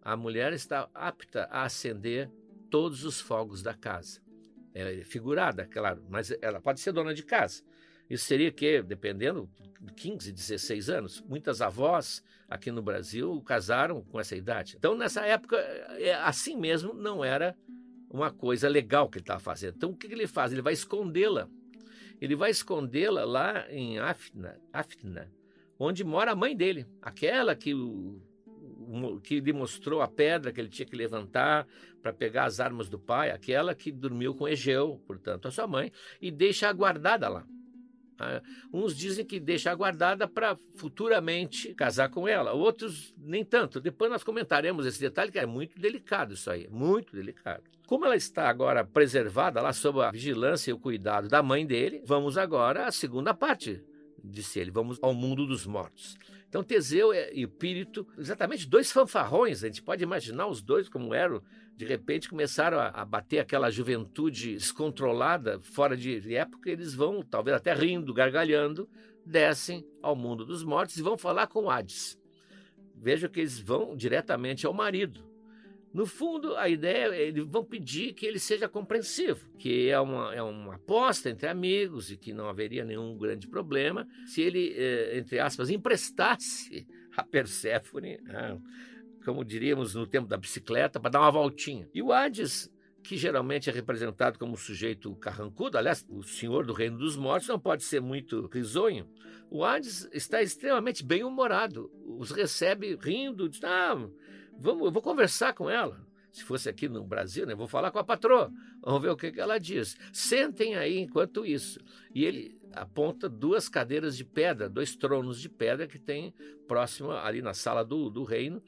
a 0.00 0.16
mulher 0.16 0.52
está 0.52 0.90
apta 0.94 1.44
a 1.44 1.64
acender 1.64 2.30
todos 2.70 3.04
os 3.04 3.20
fogos 3.20 3.62
da 3.62 3.74
casa. 3.74 4.20
É 4.74 5.04
figurada, 5.04 5.66
claro, 5.66 6.04
mas 6.08 6.34
ela 6.40 6.60
pode 6.60 6.80
ser 6.80 6.92
dona 6.92 7.14
de 7.14 7.22
casa. 7.22 7.62
Isso 8.12 8.26
seria 8.26 8.52
que, 8.52 8.82
dependendo, 8.82 9.48
15, 9.96 10.32
16 10.32 10.90
anos. 10.90 11.20
Muitas 11.22 11.62
avós 11.62 12.22
aqui 12.48 12.70
no 12.70 12.82
Brasil 12.82 13.40
casaram 13.42 14.02
com 14.02 14.20
essa 14.20 14.36
idade. 14.36 14.76
Então, 14.78 14.96
nessa 14.96 15.26
época, 15.26 15.56
é, 15.56 16.14
assim 16.14 16.56
mesmo, 16.56 16.92
não 16.92 17.24
era 17.24 17.56
uma 18.10 18.30
coisa 18.30 18.68
legal 18.68 19.08
que 19.08 19.18
ele 19.18 19.22
estava 19.22 19.40
fazendo. 19.40 19.76
Então, 19.76 19.90
o 19.90 19.96
que 19.96 20.06
ele 20.06 20.26
faz? 20.26 20.52
Ele 20.52 20.62
vai 20.62 20.74
escondê-la 20.74 21.48
ele 22.22 22.36
vai 22.36 22.52
escondê-la 22.52 23.24
lá 23.24 23.66
em 23.68 23.98
Afna, 23.98 24.56
Afna, 24.72 25.28
onde 25.76 26.04
mora 26.04 26.30
a 26.30 26.36
mãe 26.36 26.56
dele, 26.56 26.86
aquela 27.02 27.56
que, 27.56 27.74
que 29.24 29.40
lhe 29.40 29.52
mostrou 29.52 30.00
a 30.00 30.06
pedra 30.06 30.52
que 30.52 30.60
ele 30.60 30.68
tinha 30.68 30.86
que 30.86 30.94
levantar 30.94 31.66
para 32.00 32.12
pegar 32.12 32.44
as 32.44 32.60
armas 32.60 32.88
do 32.88 32.96
pai, 32.96 33.32
aquela 33.32 33.74
que 33.74 33.90
dormiu 33.90 34.36
com 34.36 34.46
Egeu, 34.46 35.02
portanto, 35.04 35.48
a 35.48 35.50
sua 35.50 35.66
mãe, 35.66 35.90
e 36.20 36.30
deixa 36.30 36.72
guardada 36.72 37.28
lá. 37.28 37.44
Ah, 38.22 38.40
uns 38.72 38.96
dizem 38.96 39.24
que 39.24 39.40
deixa 39.40 39.74
guardada 39.74 40.28
para 40.28 40.56
futuramente 40.76 41.74
casar 41.74 42.08
com 42.08 42.28
ela, 42.28 42.52
outros 42.52 43.12
nem 43.18 43.44
tanto. 43.44 43.80
Depois 43.80 44.10
nós 44.10 44.22
comentaremos 44.22 44.86
esse 44.86 45.00
detalhe, 45.00 45.32
que 45.32 45.38
é 45.38 45.46
muito 45.46 45.78
delicado 45.80 46.34
isso 46.34 46.50
aí, 46.50 46.68
muito 46.70 47.16
delicado. 47.16 47.64
Como 47.86 48.04
ela 48.06 48.16
está 48.16 48.48
agora 48.48 48.84
preservada 48.84 49.60
lá 49.60 49.72
sob 49.72 50.00
a 50.00 50.10
vigilância 50.10 50.70
e 50.70 50.74
o 50.74 50.78
cuidado 50.78 51.28
da 51.28 51.42
mãe 51.42 51.66
dele, 51.66 52.02
vamos 52.06 52.38
agora 52.38 52.86
à 52.86 52.92
segunda 52.92 53.34
parte, 53.34 53.82
disse 54.22 54.60
ele, 54.60 54.70
vamos 54.70 54.98
ao 55.02 55.12
mundo 55.12 55.46
dos 55.46 55.66
mortos. 55.66 56.16
Então 56.52 56.62
Teseu 56.62 57.14
e 57.14 57.46
o 57.46 57.48
Pírito, 57.48 58.06
exatamente 58.18 58.68
dois 58.68 58.92
fanfarrões, 58.92 59.64
a 59.64 59.68
gente 59.68 59.82
pode 59.82 60.04
imaginar 60.04 60.48
os 60.48 60.60
dois 60.60 60.86
como 60.86 61.14
eram, 61.14 61.42
de 61.74 61.86
repente 61.86 62.28
começaram 62.28 62.78
a, 62.78 62.88
a 62.88 63.06
bater 63.06 63.38
aquela 63.38 63.70
juventude 63.70 64.52
descontrolada, 64.52 65.58
fora 65.62 65.96
de 65.96 66.34
época, 66.34 66.68
eles 66.68 66.92
vão, 66.92 67.22
talvez 67.22 67.56
até 67.56 67.72
rindo, 67.72 68.12
gargalhando, 68.12 68.86
descem 69.24 69.82
ao 70.02 70.14
mundo 70.14 70.44
dos 70.44 70.62
mortos 70.62 70.98
e 70.98 71.02
vão 71.02 71.16
falar 71.16 71.46
com 71.46 71.70
Hades. 71.70 72.20
Veja 72.94 73.30
que 73.30 73.40
eles 73.40 73.58
vão 73.58 73.96
diretamente 73.96 74.66
ao 74.66 74.74
marido 74.74 75.31
No 75.92 76.06
fundo, 76.06 76.56
a 76.56 76.68
ideia 76.68 77.14
é 77.14 77.28
eles 77.28 77.46
vão 77.46 77.62
pedir 77.62 78.14
que 78.14 78.24
ele 78.24 78.38
seja 78.38 78.66
compreensivo, 78.66 79.46
que 79.58 79.88
é 79.90 80.00
uma, 80.00 80.34
é 80.34 80.42
uma 80.42 80.76
aposta 80.76 81.28
entre 81.28 81.46
amigos 81.46 82.10
e 82.10 82.16
que 82.16 82.32
não 82.32 82.48
haveria 82.48 82.84
nenhum 82.84 83.16
grande 83.18 83.46
problema 83.46 84.08
se 84.26 84.40
ele, 84.40 84.72
eh, 84.74 85.18
entre 85.18 85.38
aspas, 85.38 85.68
emprestasse 85.68 86.86
a 87.14 87.22
Perséfone, 87.22 88.18
ah, 88.30 88.56
como 89.22 89.44
diríamos 89.44 89.94
no 89.94 90.06
tempo 90.06 90.26
da 90.26 90.38
bicicleta, 90.38 90.98
para 90.98 91.10
dar 91.10 91.20
uma 91.20 91.30
voltinha. 91.30 91.86
E 91.92 92.00
o 92.00 92.10
Hades, 92.10 92.72
que 93.02 93.18
geralmente 93.18 93.68
é 93.68 93.72
representado 93.72 94.38
como 94.38 94.56
sujeito 94.56 95.14
carrancudo, 95.16 95.76
aliás, 95.76 96.06
o 96.08 96.22
senhor 96.22 96.64
do 96.64 96.72
reino 96.72 96.96
dos 96.96 97.16
mortos 97.16 97.48
não 97.48 97.58
pode 97.58 97.84
ser 97.84 98.00
muito 98.00 98.46
risonho. 98.46 99.06
O 99.50 99.62
Hades 99.62 100.08
está 100.10 100.40
extremamente 100.40 101.04
bem-humorado, 101.04 101.90
os 102.18 102.30
recebe 102.30 102.96
rindo, 102.98 103.46
diz, 103.46 103.62
ah, 103.62 104.08
Vamos, 104.62 104.84
eu 104.84 104.92
vou 104.92 105.02
conversar 105.02 105.52
com 105.54 105.68
ela. 105.68 106.00
Se 106.30 106.44
fosse 106.44 106.68
aqui 106.68 106.88
no 106.88 107.04
Brasil, 107.04 107.44
né? 107.44 107.54
Vou 107.54 107.66
falar 107.66 107.90
com 107.90 107.98
a 107.98 108.04
patroa. 108.04 108.50
Vamos 108.80 109.02
ver 109.02 109.10
o 109.10 109.16
que, 109.16 109.32
que 109.32 109.40
ela 109.40 109.58
diz. 109.58 109.98
Sentem 110.12 110.76
aí 110.76 110.98
enquanto 110.98 111.44
isso. 111.44 111.80
E 112.14 112.24
ele 112.24 112.58
aponta 112.72 113.28
duas 113.28 113.68
cadeiras 113.68 114.16
de 114.16 114.24
pedra, 114.24 114.68
dois 114.68 114.94
tronos 114.94 115.40
de 115.40 115.48
pedra 115.48 115.86
que 115.86 115.98
tem 115.98 116.32
próximo 116.66 117.10
ali 117.10 117.42
na 117.42 117.52
sala 117.52 117.84
do, 117.84 118.08
do 118.08 118.22
reino. 118.22 118.62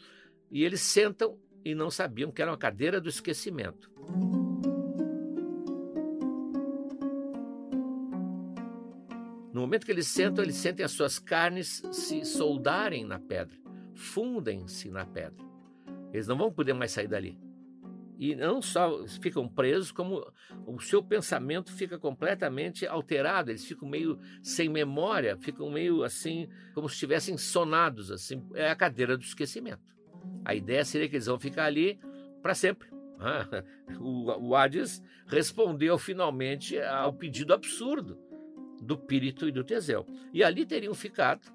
E 0.51 0.65
eles 0.65 0.81
sentam 0.81 1.39
e 1.65 1.75
não 1.75 1.91
sabiam 1.91 2.33
que 2.33 2.43
era 2.43 2.51
uma 2.51 2.59
cadeira 2.59 3.01
do 3.01 3.09
esquecimento. 3.09 3.91
No 9.53 9.61
momento 9.61 9.87
que 9.87 9.93
eles 9.93 10.09
sentam, 10.09 10.43
eles 10.43 10.57
sentem 10.57 10.85
as 10.85 10.91
suas 10.91 11.21
carnes 11.21 11.81
se 11.93 12.25
soldarem 12.25 13.05
na 13.05 13.21
pedra, 13.21 13.57
fundem-se 13.95 14.91
na 14.91 15.07
pedra. 15.07 15.54
Eles 16.15 16.29
não 16.29 16.39
vão 16.39 16.53
poder 16.53 16.73
mais 16.73 16.93
sair 16.93 17.09
dali. 17.09 17.37
E 18.17 18.37
não 18.37 18.63
só 18.63 19.05
ficam 19.21 19.49
presos, 19.49 19.91
como 19.91 20.25
o 20.65 20.79
seu 20.79 21.03
pensamento 21.03 21.73
fica 21.73 21.99
completamente 21.99 22.87
alterado, 22.87 23.51
eles 23.51 23.65
ficam 23.65 23.89
meio 23.89 24.21
sem 24.41 24.69
memória, 24.69 25.37
ficam 25.37 25.69
meio 25.69 26.05
assim, 26.05 26.49
como 26.73 26.89
se 26.89 26.95
estivessem 26.95 27.37
sonados, 27.37 28.13
assim, 28.13 28.41
é 28.55 28.71
a 28.71 28.77
cadeira 28.77 29.17
do 29.17 29.25
esquecimento. 29.25 29.83
A 30.45 30.55
ideia 30.55 30.85
seria 30.85 31.09
que 31.09 31.17
eles 31.17 31.27
vão 31.27 31.41
ficar 31.41 31.65
ali 31.65 31.99
para 32.41 32.55
sempre. 32.55 32.89
O 34.01 34.55
Hades 34.55 35.03
respondeu 35.27 35.99
finalmente 35.99 36.79
ao 36.79 37.13
pedido 37.13 37.53
absurdo 37.53 38.19
do 38.81 38.97
Pírito 38.97 39.49
e 39.49 39.53
do 39.53 39.65
Teseu. 39.65 40.07
E 40.33 40.45
ali 40.45 40.67
teriam 40.67 40.95
ficado 40.95 41.53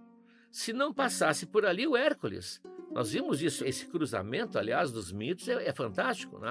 se 0.52 0.74
não 0.74 0.94
passasse 0.94 1.46
por 1.46 1.66
ali 1.66 1.86
o 1.86 1.96
Hércules, 1.96 2.62
nós 2.92 3.12
vimos 3.12 3.42
isso, 3.42 3.64
esse 3.66 3.86
cruzamento, 3.86 4.58
aliás, 4.58 4.92
dos 4.92 5.12
mitos 5.12 5.48
é, 5.48 5.68
é 5.68 5.74
fantástico. 5.74 6.40
Né? 6.40 6.50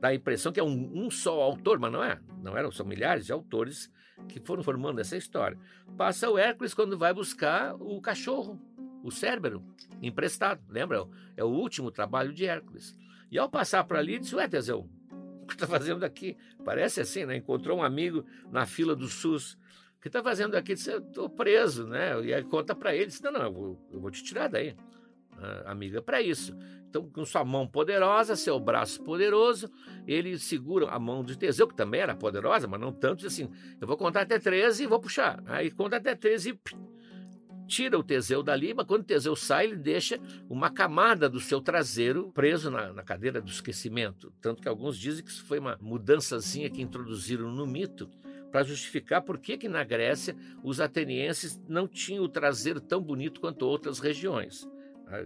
Dá 0.00 0.08
a 0.08 0.14
impressão 0.14 0.50
que 0.50 0.60
é 0.60 0.64
um, 0.64 1.04
um, 1.04 1.10
só 1.10 1.40
autor, 1.42 1.78
mas 1.78 1.92
não 1.92 2.02
é. 2.02 2.18
Não 2.42 2.56
eram, 2.56 2.70
são 2.72 2.86
milhares 2.86 3.26
de 3.26 3.32
autores 3.32 3.90
que 4.28 4.40
foram 4.40 4.62
formando 4.62 5.00
essa 5.00 5.16
história. 5.16 5.58
Passa 5.96 6.30
o 6.30 6.38
Hércules 6.38 6.72
quando 6.72 6.96
vai 6.96 7.12
buscar 7.12 7.74
o 7.74 8.00
cachorro, 8.00 8.58
o 9.02 9.10
Cérbero, 9.10 9.62
emprestado. 10.00 10.62
Lembra? 10.68 11.06
É 11.36 11.44
o 11.44 11.48
último 11.48 11.90
trabalho 11.90 12.32
de 12.32 12.46
Hércules. 12.46 12.96
E 13.30 13.38
ao 13.38 13.50
passar 13.50 13.84
por 13.84 13.98
ali, 13.98 14.18
disse: 14.18 14.34
Ué, 14.34 14.48
Teseu, 14.48 14.88
o 15.42 15.46
que 15.46 15.54
está 15.54 15.66
fazendo 15.66 16.04
aqui? 16.04 16.38
Parece 16.64 17.02
assim, 17.02 17.26
né? 17.26 17.36
Encontrou 17.36 17.78
um 17.78 17.82
amigo 17.82 18.24
na 18.50 18.64
fila 18.64 18.96
do 18.96 19.08
SUS. 19.08 19.58
O 19.98 20.00
que 20.00 20.08
está 20.08 20.22
fazendo 20.22 20.56
aqui? 20.56 20.74
Disse: 20.74 20.90
Estou 20.90 21.28
preso, 21.28 21.86
né? 21.86 22.18
E 22.24 22.32
aí 22.32 22.42
conta 22.44 22.74
para 22.74 22.94
ele: 22.94 23.06
disse, 23.06 23.22
Não, 23.22 23.32
não, 23.32 23.42
eu 23.42 23.52
vou, 23.52 23.88
eu 23.92 24.00
vou 24.00 24.10
te 24.10 24.24
tirar 24.24 24.48
daí 24.48 24.74
amiga, 25.66 26.00
para 26.00 26.20
isso. 26.20 26.56
Então, 26.88 27.10
com 27.10 27.24
sua 27.24 27.44
mão 27.44 27.66
poderosa, 27.66 28.36
seu 28.36 28.58
braço 28.58 29.02
poderoso, 29.02 29.70
ele 30.06 30.38
segura 30.38 30.88
a 30.88 30.98
mão 30.98 31.22
de 31.24 31.36
Teseu, 31.36 31.68
que 31.68 31.76
também 31.76 32.00
era 32.00 32.14
poderosa, 32.14 32.66
mas 32.66 32.80
não 32.80 32.92
tanto, 32.92 33.26
assim, 33.26 33.50
eu 33.80 33.86
vou 33.86 33.96
contar 33.96 34.22
até 34.22 34.38
13 34.38 34.84
e 34.84 34.86
vou 34.86 35.00
puxar. 35.00 35.42
Aí 35.46 35.70
conta 35.70 35.96
até 35.96 36.14
13 36.14 36.50
e 36.50 37.66
tira 37.66 37.98
o 37.98 38.02
Teseu 38.02 38.42
dali, 38.42 38.72
mas 38.72 38.86
quando 38.86 39.02
o 39.02 39.04
Teseu 39.04 39.36
sai, 39.36 39.66
ele 39.66 39.76
deixa 39.76 40.18
uma 40.48 40.70
camada 40.70 41.28
do 41.28 41.40
seu 41.40 41.60
traseiro 41.60 42.30
preso 42.32 42.70
na, 42.70 42.92
na 42.92 43.02
cadeira 43.02 43.42
do 43.42 43.50
esquecimento. 43.50 44.32
Tanto 44.40 44.62
que 44.62 44.68
alguns 44.68 44.96
dizem 44.96 45.24
que 45.24 45.30
isso 45.30 45.44
foi 45.44 45.58
uma 45.58 45.76
mudançazinha 45.80 46.70
que 46.70 46.80
introduziram 46.80 47.50
no 47.50 47.66
mito, 47.66 48.08
para 48.50 48.62
justificar 48.62 49.20
por 49.20 49.38
que, 49.38 49.58
que 49.58 49.68
na 49.68 49.84
Grécia 49.84 50.34
os 50.62 50.80
atenienses 50.80 51.60
não 51.68 51.86
tinham 51.86 52.24
o 52.24 52.28
traseiro 52.28 52.80
tão 52.80 53.02
bonito 53.02 53.40
quanto 53.40 53.66
outras 53.66 53.98
regiões 53.98 54.66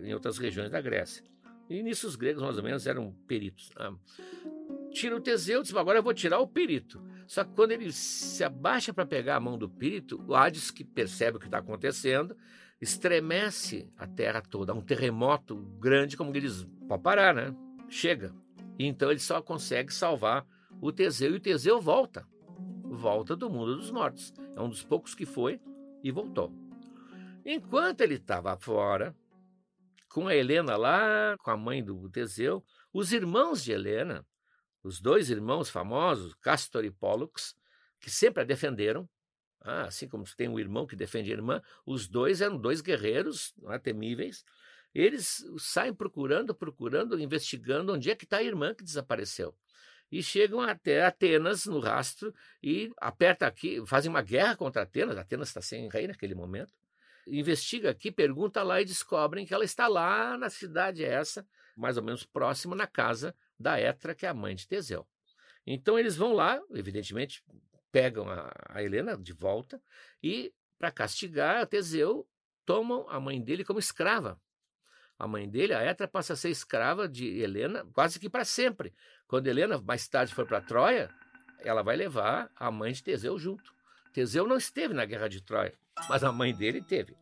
em 0.03 0.13
outras 0.15 0.39
regiões 0.39 0.71
da 0.71 0.81
Grécia. 0.81 1.25
E 1.69 1.83
nisso 1.83 2.09
os 2.09 2.17
gregos, 2.17 2.43
mais 2.43 2.57
ou 2.57 2.65
menos, 2.65 2.87
eram 2.87 3.13
peritos. 3.29 3.71
Ah, 3.77 3.93
tira 4.91 5.17
o 5.17 5.21
Teseu, 5.21 5.63
diz, 5.63 5.75
agora 5.75 5.99
eu 5.99 6.03
vou 6.03 6.13
tirar 6.13 6.41
o 6.41 6.49
perito. 6.49 7.01
Só 7.29 7.45
que 7.45 7.55
quando 7.55 7.71
ele 7.71 7.93
se 7.93 8.43
abaixa 8.43 8.93
para 8.93 9.07
pegar 9.07 9.37
a 9.37 9.41
mão 9.41 9.57
do 9.57 9.69
perito, 9.69 10.21
o 10.27 10.35
Hades, 10.35 10.71
que 10.73 10.83
percebe 10.83 11.37
o 11.37 11.41
que 11.41 11.47
está 11.47 11.59
acontecendo, 11.59 12.37
estremece 12.81 13.89
a 13.97 14.07
terra 14.07 14.43
toda. 14.43 14.75
Um 14.75 14.81
terremoto 14.81 15.57
grande, 15.79 16.17
como 16.17 16.35
eles 16.35 16.67
pode 16.89 17.03
parar, 17.03 17.33
né? 17.33 17.55
Chega. 17.89 18.35
E 18.77 18.87
então 18.87 19.11
ele 19.11 19.21
só 19.21 19.41
consegue 19.41 19.95
salvar 19.95 20.45
o 20.81 20.91
Teseu, 20.91 21.33
e 21.33 21.37
o 21.37 21.41
Teseu 21.41 21.81
volta. 21.81 22.27
Volta 22.83 23.37
do 23.37 23.49
mundo 23.49 23.77
dos 23.77 23.93
mortos. 23.93 24.33
É 24.57 24.61
um 24.61 24.69
dos 24.69 24.83
poucos 24.83 25.15
que 25.15 25.25
foi 25.25 25.61
e 26.03 26.11
voltou. 26.11 26.53
Enquanto 27.45 28.01
ele 28.01 28.15
estava 28.15 28.57
fora, 28.57 29.15
com 30.11 30.27
a 30.27 30.35
Helena 30.35 30.77
lá, 30.77 31.37
com 31.39 31.51
a 31.51 31.57
mãe 31.57 31.83
do 31.83 32.11
Teseu, 32.11 32.63
os 32.93 33.13
irmãos 33.13 33.63
de 33.63 33.73
Helena, 33.73 34.27
os 34.83 35.01
dois 35.01 35.31
irmãos 35.31 35.71
famosos, 35.71 36.35
Castor 36.43 36.85
e 36.85 36.91
Pollux, 36.91 37.55
que 38.01 38.11
sempre 38.11 38.43
a 38.43 38.45
defenderam, 38.45 39.09
ah, 39.61 39.83
assim 39.83 40.09
como 40.09 40.25
tem 40.37 40.49
um 40.49 40.59
irmão 40.59 40.85
que 40.87 40.97
defende 40.97 41.31
a 41.31 41.35
irmã, 41.35 41.63
os 41.87 42.09
dois 42.09 42.41
eram 42.41 42.59
dois 42.59 42.81
guerreiros 42.81 43.55
é, 43.69 43.79
temíveis. 43.79 44.45
Eles 44.93 45.45
saem 45.59 45.95
procurando, 45.95 46.55
procurando, 46.55 47.21
investigando 47.21 47.93
onde 47.93 48.11
é 48.11 48.17
que 48.17 48.25
está 48.25 48.39
a 48.39 48.43
irmã 48.43 48.75
que 48.75 48.83
desapareceu. 48.83 49.55
E 50.11 50.25
chegam 50.25 50.61
até 50.61 51.05
Atenas 51.05 51.67
no 51.67 51.79
rastro 51.79 52.35
e 52.61 52.91
aperta 53.01 53.47
aqui, 53.47 53.81
fazem 53.87 54.11
uma 54.11 54.23
guerra 54.23 54.57
contra 54.57 54.83
Atenas. 54.83 55.17
Atenas 55.17 55.49
está 55.49 55.63
sem 55.63 55.89
rei 55.89 56.09
naquele 56.09 56.35
momento 56.35 56.73
investiga 57.27 57.91
aqui, 57.91 58.11
pergunta 58.11 58.63
lá 58.63 58.81
e 58.81 58.85
descobrem 58.85 59.47
que 59.47 59.55
ela 59.55 59.65
está 59.65 59.87
lá 59.87 60.37
na 60.37 60.51
cidade 60.51 61.05
essa, 61.05 61.47
mais 61.77 61.97
ou 61.97 62.03
menos 62.03 62.25
próxima 62.25 62.75
na 62.75 62.87
casa 62.87 63.35
da 63.59 63.79
Etra, 63.79 64.15
que 64.15 64.27
é 64.27 64.29
a 64.29 64.35
mãe 64.35 64.55
de 64.55 64.67
Teseu. 64.67 65.07
Então 65.67 65.99
eles 65.99 66.17
vão 66.17 66.33
lá, 66.33 66.61
evidentemente 66.71 67.45
pegam 67.93 68.29
a, 68.29 68.53
a 68.69 68.83
Helena 68.83 69.17
de 69.17 69.33
volta 69.33 69.81
e, 70.23 70.53
para 70.79 70.91
castigar 70.91 71.67
Teseu, 71.67 72.27
tomam 72.65 73.09
a 73.09 73.19
mãe 73.21 73.41
dele 73.43 73.65
como 73.65 73.79
escrava. 73.79 74.41
A 75.19 75.27
mãe 75.27 75.49
dele, 75.49 75.75
a 75.75 75.83
Etra, 75.83 76.09
passa 76.09 76.33
a 76.33 76.37
ser 76.37 76.49
escrava 76.49 77.09
de 77.09 77.27
Helena 77.41 77.85
quase 77.93 78.19
que 78.19 78.31
para 78.31 78.45
sempre. 78.45 78.95
Quando 79.27 79.49
Helena 79.49 79.79
mais 79.79 80.09
tarde 80.09 80.35
for 80.35 80.47
para 80.47 80.63
Troia, 80.63 81.11
ela 81.59 81.83
vai 81.83 81.97
levar 81.97 82.51
a 82.57 82.71
mãe 82.71 82.93
de 82.93 83.03
Teseu 83.03 83.39
junto. 83.39 83.75
Teseu 84.13 84.47
não 84.47 84.57
esteve 84.57 84.93
na 84.93 85.05
guerra 85.05 85.29
de 85.29 85.41
Troia, 85.41 85.73
mas 86.09 86.25
a 86.25 86.33
mãe 86.33 86.53
dele 86.53 86.83
teve. 86.83 87.17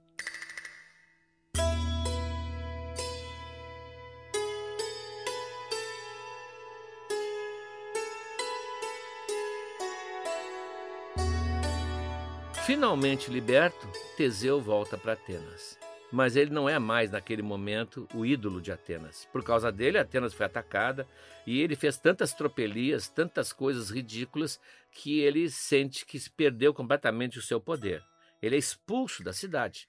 Finalmente 12.65 13.31
liberto, 13.31 13.89
Teseu 14.17 14.61
volta 14.61 14.99
para 14.99 15.15
Atenas. 15.15 15.79
Mas 16.11 16.37
ele 16.37 16.51
não 16.51 16.69
é 16.69 16.79
mais, 16.79 17.11
naquele 17.11 17.43
momento, 17.43 18.09
o 18.15 18.25
ídolo 18.25 18.61
de 18.61 18.73
Atenas. 18.73 19.29
Por 19.31 19.45
causa 19.45 19.71
dele, 19.71 19.99
Atenas 19.99 20.33
foi 20.33 20.47
atacada 20.47 21.07
e 21.47 21.61
ele 21.61 21.77
fez 21.77 21.99
tantas 21.99 22.33
tropelias, 22.33 23.09
tantas 23.09 23.53
coisas 23.53 23.91
ridículas, 23.91 24.59
que 24.91 25.21
ele 25.21 25.51
sente 25.51 26.07
que 26.07 26.19
perdeu 26.31 26.73
completamente 26.73 27.39
o 27.39 27.43
seu 27.43 27.61
poder. 27.61 28.03
Ele 28.41 28.57
é 28.57 28.59
expulso 28.59 29.23
da 29.23 29.33
cidade. 29.33 29.89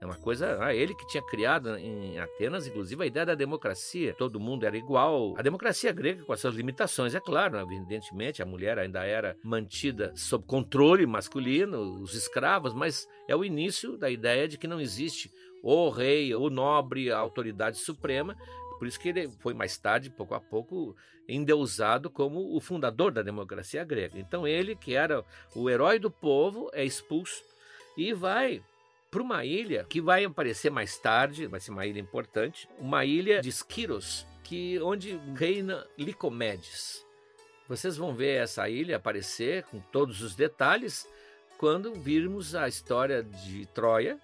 É 0.00 0.06
uma 0.06 0.16
coisa, 0.16 0.56
ah, 0.64 0.74
ele 0.74 0.94
que 0.94 1.06
tinha 1.08 1.22
criado 1.22 1.76
em 1.76 2.18
Atenas, 2.18 2.66
inclusive, 2.66 3.02
a 3.02 3.06
ideia 3.06 3.26
da 3.26 3.34
democracia. 3.34 4.14
Todo 4.14 4.40
mundo 4.40 4.64
era 4.64 4.74
igual. 4.74 5.34
A 5.36 5.42
democracia 5.42 5.92
grega, 5.92 6.24
com 6.24 6.32
as 6.32 6.40
suas 6.40 6.54
limitações, 6.54 7.14
é 7.14 7.20
claro, 7.20 7.58
evidentemente, 7.58 8.42
a 8.42 8.46
mulher 8.46 8.78
ainda 8.78 9.04
era 9.04 9.36
mantida 9.44 10.10
sob 10.16 10.46
controle 10.46 11.04
masculino, 11.04 12.00
os 12.00 12.14
escravos, 12.14 12.72
mas 12.72 13.06
é 13.28 13.36
o 13.36 13.44
início 13.44 13.98
da 13.98 14.08
ideia 14.08 14.48
de 14.48 14.56
que 14.56 14.66
não 14.66 14.80
existe 14.80 15.30
o 15.62 15.88
rei, 15.90 16.34
o 16.34 16.50
nobre, 16.50 17.10
a 17.10 17.18
autoridade 17.18 17.78
suprema. 17.78 18.36
Por 18.78 18.86
isso 18.86 18.98
que 18.98 19.10
ele 19.10 19.28
foi 19.40 19.52
mais 19.52 19.76
tarde, 19.76 20.10
pouco 20.10 20.34
a 20.34 20.40
pouco, 20.40 20.96
endeusado 21.28 22.10
como 22.10 22.56
o 22.56 22.60
fundador 22.60 23.12
da 23.12 23.22
democracia 23.22 23.84
grega. 23.84 24.18
Então 24.18 24.46
ele, 24.46 24.74
que 24.74 24.94
era 24.94 25.24
o 25.54 25.68
herói 25.68 25.98
do 25.98 26.10
povo, 26.10 26.70
é 26.72 26.84
expulso 26.84 27.42
e 27.96 28.12
vai 28.12 28.62
para 29.10 29.22
uma 29.22 29.44
ilha 29.44 29.84
que 29.84 30.00
vai 30.00 30.24
aparecer 30.24 30.70
mais 30.70 30.96
tarde, 30.96 31.46
vai 31.46 31.60
ser 31.60 31.72
uma 31.72 31.86
ilha 31.86 32.00
importante, 32.00 32.68
uma 32.78 33.04
ilha 33.04 33.40
de 33.40 33.48
Esquiros, 33.48 34.26
que 34.44 34.80
onde 34.80 35.20
reina 35.34 35.86
Licomedes. 35.98 37.04
Vocês 37.68 37.96
vão 37.96 38.14
ver 38.14 38.42
essa 38.42 38.68
ilha 38.68 38.96
aparecer 38.96 39.64
com 39.64 39.80
todos 39.80 40.22
os 40.22 40.34
detalhes 40.34 41.06
quando 41.58 41.92
virmos 41.92 42.54
a 42.54 42.66
história 42.66 43.22
de 43.22 43.66
Troia 43.66 44.18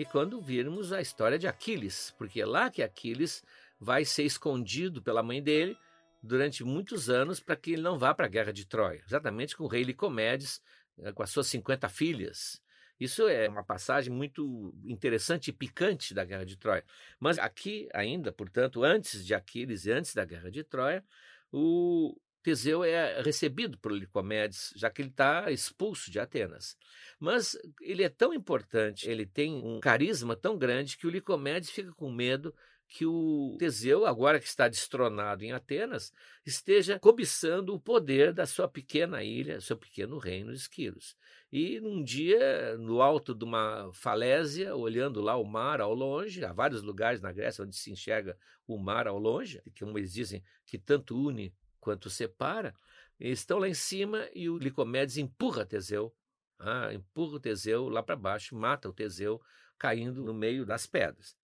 e 0.00 0.04
quando 0.06 0.40
virmos 0.40 0.94
a 0.94 1.00
história 1.02 1.38
de 1.38 1.46
Aquiles, 1.46 2.14
porque 2.16 2.40
é 2.40 2.46
lá 2.46 2.70
que 2.70 2.82
Aquiles 2.82 3.44
vai 3.78 4.02
ser 4.02 4.22
escondido 4.22 5.02
pela 5.02 5.22
mãe 5.22 5.42
dele 5.42 5.76
durante 6.22 6.64
muitos 6.64 7.10
anos 7.10 7.38
para 7.38 7.54
que 7.54 7.72
ele 7.72 7.82
não 7.82 7.98
vá 7.98 8.14
para 8.14 8.24
a 8.24 8.28
guerra 8.28 8.50
de 8.50 8.64
Troia, 8.64 9.02
exatamente 9.06 9.54
com 9.54 9.64
o 9.64 9.66
rei 9.66 9.82
Licomedes, 9.82 10.62
eh, 11.00 11.12
com 11.12 11.22
as 11.22 11.28
suas 11.28 11.48
50 11.48 11.86
filhas. 11.90 12.62
Isso 12.98 13.28
é 13.28 13.46
uma 13.46 13.62
passagem 13.62 14.10
muito 14.10 14.74
interessante 14.86 15.48
e 15.48 15.52
picante 15.52 16.14
da 16.14 16.24
Guerra 16.24 16.46
de 16.46 16.56
Troia. 16.56 16.84
Mas 17.18 17.38
aqui, 17.38 17.86
ainda, 17.92 18.32
portanto, 18.32 18.82
antes 18.82 19.22
de 19.22 19.34
Aquiles 19.34 19.84
e 19.84 19.92
antes 19.92 20.14
da 20.14 20.24
Guerra 20.24 20.50
de 20.50 20.64
Troia, 20.64 21.04
o 21.52 22.18
Teseu 22.42 22.82
é 22.82 23.20
recebido 23.22 23.78
por 23.78 23.92
Licomedes, 23.92 24.72
já 24.76 24.90
que 24.90 25.02
ele 25.02 25.10
está 25.10 25.50
expulso 25.50 26.10
de 26.10 26.18
Atenas. 26.18 26.76
Mas 27.18 27.56
ele 27.80 28.02
é 28.02 28.08
tão 28.08 28.32
importante, 28.32 29.08
ele 29.08 29.26
tem 29.26 29.54
um 29.54 29.78
carisma 29.80 30.34
tão 30.34 30.56
grande 30.56 30.96
que 30.96 31.06
o 31.06 31.10
Licomedes 31.10 31.70
fica 31.70 31.92
com 31.92 32.10
medo 32.10 32.54
que 32.90 33.06
o 33.06 33.56
Teseu, 33.56 34.04
agora 34.04 34.40
que 34.40 34.46
está 34.46 34.66
destronado 34.66 35.44
em 35.44 35.52
Atenas, 35.52 36.12
esteja 36.44 36.98
cobiçando 36.98 37.72
o 37.72 37.80
poder 37.80 38.32
da 38.32 38.44
sua 38.46 38.68
pequena 38.68 39.22
ilha, 39.22 39.60
seu 39.60 39.76
pequeno 39.76 40.18
reino 40.18 40.52
de 40.52 40.58
Esquilos. 40.58 41.16
E 41.52 41.80
num 41.80 42.02
dia, 42.02 42.76
no 42.78 43.00
alto 43.00 43.32
de 43.32 43.44
uma 43.44 43.90
falésia, 43.92 44.74
olhando 44.74 45.20
lá 45.20 45.36
o 45.36 45.44
mar 45.44 45.80
ao 45.80 45.94
longe, 45.94 46.44
há 46.44 46.52
vários 46.52 46.82
lugares 46.82 47.20
na 47.20 47.32
Grécia 47.32 47.64
onde 47.64 47.76
se 47.76 47.92
enxerga 47.92 48.36
o 48.66 48.76
mar 48.76 49.06
ao 49.06 49.18
longe, 49.18 49.62
que 49.72 49.84
como 49.84 49.96
eles 49.96 50.12
dizem 50.12 50.42
que 50.66 50.76
tanto 50.76 51.16
une 51.16 51.54
quanto 51.80 52.10
separa, 52.10 52.74
estão 53.18 53.58
lá 53.58 53.68
em 53.68 53.74
cima 53.74 54.28
e 54.34 54.48
o 54.48 54.58
Licomedes 54.58 55.16
empurra 55.16 55.66
Teseu, 55.66 56.14
ah, 56.58 56.92
empurra 56.92 57.36
o 57.36 57.40
Teseu 57.40 57.88
lá 57.88 58.02
para 58.02 58.16
baixo, 58.16 58.54
mata 58.54 58.88
o 58.88 58.92
Teseu 58.92 59.40
caindo 59.78 60.22
no 60.22 60.34
meio 60.34 60.66
das 60.66 60.86
pedras. 60.86 61.36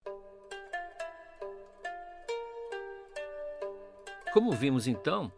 Como 4.33 4.53
vimos 4.53 4.87
então, 4.87 5.33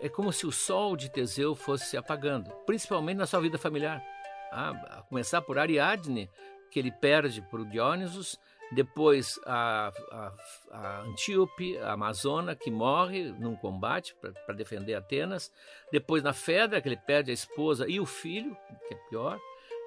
é 0.00 0.08
como 0.08 0.32
se 0.32 0.46
o 0.46 0.50
sol 0.50 0.96
de 0.96 1.10
Teseu 1.10 1.54
fosse 1.54 1.86
se 1.86 1.96
apagando, 1.96 2.50
principalmente 2.64 3.18
na 3.18 3.26
sua 3.26 3.40
vida 3.40 3.58
familiar. 3.58 4.02
Ah, 4.50 4.70
a 4.98 5.02
começar 5.02 5.42
por 5.42 5.58
Ariadne, 5.58 6.30
que 6.70 6.78
ele 6.78 6.90
perde 6.90 7.42
para 7.42 7.60
o 7.60 7.66
Dionysus, 7.66 8.38
depois 8.74 9.38
a, 9.44 9.92
a, 10.10 10.32
a, 10.70 11.00
Antíope, 11.02 11.76
a 11.78 11.92
Amazona, 11.92 12.56
que 12.56 12.70
morre 12.70 13.30
num 13.32 13.54
combate 13.54 14.14
para 14.46 14.54
defender 14.54 14.94
Atenas, 14.94 15.52
depois 15.90 16.22
na 16.22 16.32
Fedra, 16.32 16.80
que 16.80 16.88
ele 16.88 16.96
perde 16.96 17.30
a 17.30 17.34
esposa 17.34 17.86
e 17.88 18.00
o 18.00 18.06
filho, 18.06 18.56
que 18.88 18.94
é 18.94 18.96
pior, 19.08 19.38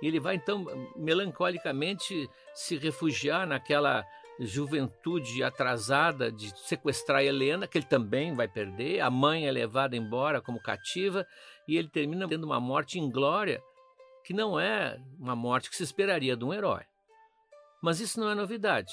e 0.01 0.07
ele 0.07 0.19
vai 0.19 0.35
então 0.35 0.65
melancolicamente 0.95 2.29
se 2.53 2.77
refugiar 2.77 3.47
naquela 3.47 4.05
juventude 4.39 5.41
atrasada 5.43 6.31
de 6.31 6.55
sequestrar 6.59 7.23
Helena, 7.23 7.67
que 7.67 7.77
ele 7.77 7.85
também 7.85 8.35
vai 8.35 8.47
perder, 8.47 8.99
a 8.99 9.09
mãe 9.09 9.47
é 9.47 9.51
levada 9.51 9.95
embora 9.95 10.41
como 10.41 10.61
cativa, 10.61 11.25
e 11.67 11.77
ele 11.77 11.87
termina 11.87 12.27
tendo 12.27 12.43
uma 12.43 12.59
morte 12.59 12.99
inglória, 12.99 13.63
que 14.23 14.33
não 14.33 14.59
é 14.59 14.99
uma 15.17 15.35
morte 15.35 15.69
que 15.69 15.75
se 15.75 15.83
esperaria 15.83 16.35
de 16.35 16.43
um 16.43 16.53
herói. 16.53 16.83
Mas 17.85 17.99
isso 17.99 18.19
não 18.19 18.27
é 18.27 18.33
novidade. 18.33 18.91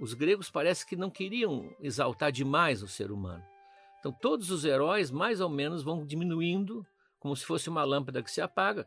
Os 0.00 0.14
gregos 0.14 0.50
parece 0.50 0.84
que 0.84 0.96
não 0.96 1.08
queriam 1.08 1.72
exaltar 1.78 2.32
demais 2.32 2.82
o 2.82 2.88
ser 2.88 3.12
humano. 3.12 3.44
Então 4.00 4.10
todos 4.10 4.50
os 4.50 4.64
heróis 4.64 5.12
mais 5.12 5.40
ou 5.40 5.48
menos 5.48 5.84
vão 5.84 6.04
diminuindo, 6.04 6.84
como 7.20 7.36
se 7.36 7.46
fosse 7.46 7.68
uma 7.68 7.84
lâmpada 7.84 8.20
que 8.20 8.32
se 8.32 8.40
apaga, 8.40 8.84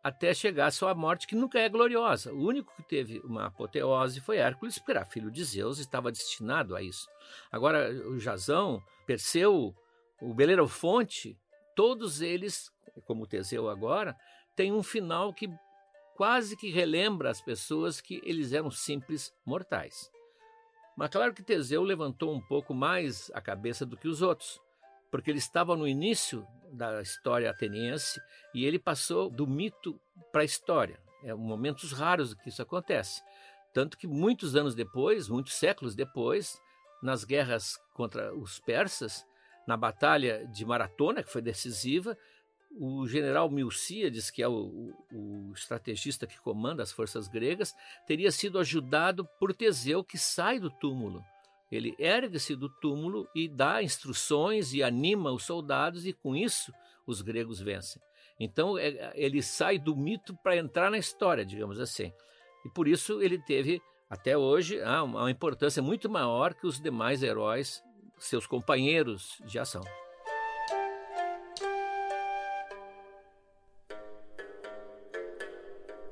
até 0.00 0.32
chegar 0.32 0.66
à 0.66 0.70
sua 0.70 0.94
morte, 0.94 1.26
que 1.26 1.34
nunca 1.34 1.58
é 1.58 1.68
gloriosa. 1.68 2.32
O 2.32 2.46
único 2.46 2.72
que 2.76 2.84
teve 2.84 3.18
uma 3.24 3.46
apoteose 3.46 4.20
foi 4.20 4.36
Hércules, 4.36 4.78
porque 4.78 4.92
era 4.92 5.04
filho 5.04 5.28
de 5.28 5.42
Zeus 5.42 5.78
e 5.78 5.80
estava 5.80 6.12
destinado 6.12 6.76
a 6.76 6.80
isso. 6.80 7.08
Agora, 7.50 7.90
o 8.06 8.20
Jazão, 8.20 8.80
Perseu, 9.08 9.74
o 10.22 10.32
Belerofonte, 10.32 11.36
todos 11.74 12.20
eles, 12.20 12.70
como 13.06 13.26
Teseu 13.26 13.68
agora, 13.68 14.16
têm 14.54 14.72
um 14.72 14.84
final 14.84 15.34
que 15.34 15.48
quase 16.14 16.56
que 16.56 16.70
relembra 16.70 17.30
as 17.30 17.40
pessoas 17.40 18.00
que 18.00 18.20
eles 18.24 18.52
eram 18.52 18.70
simples 18.70 19.34
mortais. 19.44 20.10
Mas 20.96 21.10
claro 21.10 21.34
que 21.34 21.42
Teseu 21.42 21.82
levantou 21.82 22.32
um 22.32 22.40
pouco 22.40 22.72
mais 22.72 23.30
a 23.34 23.40
cabeça 23.40 23.84
do 23.84 23.96
que 23.96 24.06
os 24.06 24.22
outros, 24.22 24.60
porque 25.10 25.30
ele 25.30 25.38
estava 25.38 25.76
no 25.76 25.88
início 25.88 26.46
da 26.72 27.02
história 27.02 27.50
ateniense 27.50 28.20
e 28.54 28.64
ele 28.64 28.78
passou 28.78 29.28
do 29.28 29.46
mito 29.46 30.00
para 30.32 30.42
a 30.42 30.44
história. 30.44 31.00
É 31.24 31.34
momentos 31.34 31.92
raros 31.92 32.34
que 32.34 32.48
isso 32.48 32.62
acontece. 32.62 33.22
Tanto 33.72 33.98
que 33.98 34.06
muitos 34.06 34.54
anos 34.54 34.74
depois, 34.74 35.28
muitos 35.28 35.54
séculos 35.54 35.96
depois, 35.96 36.60
nas 37.02 37.24
guerras 37.24 37.76
contra 37.92 38.32
os 38.34 38.60
persas, 38.60 39.26
na 39.66 39.76
batalha 39.76 40.46
de 40.46 40.64
Maratona, 40.64 41.22
que 41.22 41.32
foi 41.32 41.42
decisiva, 41.42 42.16
o 42.78 43.06
general 43.06 43.50
Milcíades, 43.50 44.30
que 44.30 44.42
é 44.42 44.48
o, 44.48 44.92
o, 45.12 45.52
estrategista 45.54 46.26
que 46.26 46.40
comanda 46.40 46.82
as 46.82 46.92
forças 46.92 47.28
gregas, 47.28 47.74
teria 48.06 48.30
sido 48.30 48.58
ajudado 48.58 49.24
por 49.38 49.54
Teseu, 49.54 50.02
que 50.02 50.18
sai 50.18 50.58
do 50.58 50.70
túmulo. 50.70 51.22
Ele 51.70 51.94
ergue-se 51.98 52.54
do 52.54 52.68
túmulo 52.68 53.28
e 53.34 53.48
dá 53.48 53.82
instruções 53.82 54.72
e 54.72 54.82
anima 54.82 55.32
os 55.32 55.44
soldados, 55.44 56.06
e 56.06 56.12
com 56.12 56.34
isso 56.36 56.72
os 57.06 57.22
gregos 57.22 57.60
vencem. 57.60 58.00
Então 58.38 58.76
é, 58.78 59.12
ele 59.14 59.42
sai 59.42 59.78
do 59.78 59.96
mito 59.96 60.36
para 60.42 60.56
entrar 60.56 60.90
na 60.90 60.98
história, 60.98 61.44
digamos 61.44 61.78
assim. 61.78 62.12
E 62.64 62.68
por 62.70 62.88
isso 62.88 63.22
ele 63.22 63.38
teve, 63.38 63.80
até 64.08 64.36
hoje, 64.36 64.80
ah, 64.82 65.02
uma 65.02 65.30
importância 65.30 65.82
muito 65.82 66.08
maior 66.10 66.54
que 66.54 66.66
os 66.66 66.80
demais 66.80 67.22
heróis, 67.22 67.82
seus 68.18 68.46
companheiros 68.46 69.38
de 69.44 69.58
ação. 69.58 69.82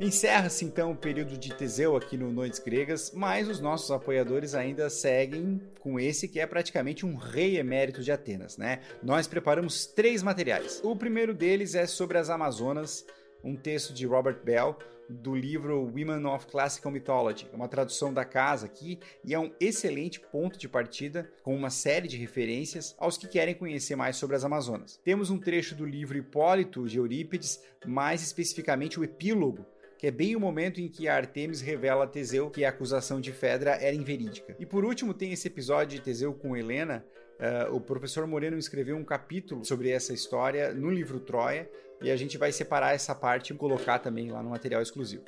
Encerra-se 0.03 0.65
então 0.65 0.91
o 0.91 0.97
período 0.97 1.39
de 1.39 1.55
Teseu 1.55 1.97
aqui 1.97 2.17
no 2.17 2.33
Noites 2.33 2.59
Gregas, 2.59 3.13
mas 3.15 3.49
os 3.49 3.61
nossos 3.61 3.89
apoiadores 3.93 4.53
ainda 4.53 4.91
seguem 4.91 5.63
com 5.79 5.97
esse 6.01 6.27
que 6.27 6.41
é 6.41 6.47
praticamente 6.47 7.07
um 7.07 7.15
rei 7.15 7.57
emérito 7.57 8.03
de 8.03 8.11
Atenas, 8.11 8.59
né? 8.59 8.81
Nós 9.01 9.29
preparamos 9.29 9.87
três 9.87 10.21
materiais. 10.21 10.81
O 10.83 10.97
primeiro 10.97 11.33
deles 11.33 11.77
é 11.77 11.87
sobre 11.87 12.19
as 12.19 12.31
Amazonas, 12.31 13.07
um 13.45 13.55
texto 13.55 13.95
de 13.95 14.05
Robert 14.05 14.43
Bell 14.43 14.77
do 15.09 15.37
livro 15.37 15.85
Women 15.85 16.27
of 16.27 16.47
Classical 16.47 16.91
Mythology, 16.91 17.47
é 17.53 17.55
uma 17.55 17.69
tradução 17.69 18.13
da 18.13 18.25
casa 18.25 18.67
aqui 18.67 18.99
e 19.25 19.33
é 19.33 19.39
um 19.39 19.53
excelente 19.61 20.19
ponto 20.19 20.59
de 20.59 20.69
partida 20.69 21.31
com 21.45 21.55
uma 21.55 21.71
série 21.71 22.09
de 22.09 22.17
referências 22.17 22.97
aos 22.99 23.17
que 23.17 23.29
querem 23.29 23.55
conhecer 23.55 23.95
mais 23.95 24.17
sobre 24.17 24.35
as 24.35 24.45
Amazonas. 24.45 24.99
Temos 25.05 25.31
um 25.31 25.39
trecho 25.39 25.77
do 25.77 25.87
livro 25.87 26.19
Hipólito 26.19 26.89
de 26.89 26.99
Eurípides, 26.99 27.63
mais 27.87 28.21
especificamente 28.21 28.99
o 28.99 29.05
epílogo 29.05 29.65
que 30.03 30.09
é 30.09 30.11
bem 30.11 30.35
o 30.35 30.41
momento 30.41 30.81
em 30.81 30.89
que 30.89 31.07
Artemis 31.07 31.61
revela 31.61 32.03
a 32.03 32.07
Teseu 32.09 32.51
que 32.51 32.65
a 32.65 32.71
acusação 32.71 33.21
de 33.21 33.31
Fedra 33.31 33.79
era 33.81 33.95
inverídica. 33.95 34.57
E 34.59 34.67
por 34.67 34.85
último, 34.85 35.15
tem 35.15 35.31
esse 35.31 35.47
episódio 35.47 35.97
de 35.97 36.03
Teseu 36.03 36.35
com 36.35 36.57
Helena. 36.57 37.07
Uh, 37.39 37.77
o 37.77 37.81
professor 37.81 38.27
Moreno 38.27 38.59
escreveu 38.59 38.97
um 38.97 39.05
capítulo 39.05 39.65
sobre 39.65 39.91
essa 39.91 40.13
história 40.13 40.75
no 40.75 40.91
livro 40.91 41.21
Troia 41.21 41.71
e 42.03 42.11
a 42.11 42.17
gente 42.17 42.37
vai 42.37 42.53
separar 42.53 42.95
essa 42.95 43.15
parte 43.15 43.53
e 43.53 43.57
colocar 43.57 43.99
também 43.99 44.31
lá 44.31 44.43
no 44.43 44.51
material 44.51 44.83
exclusivo. 44.83 45.25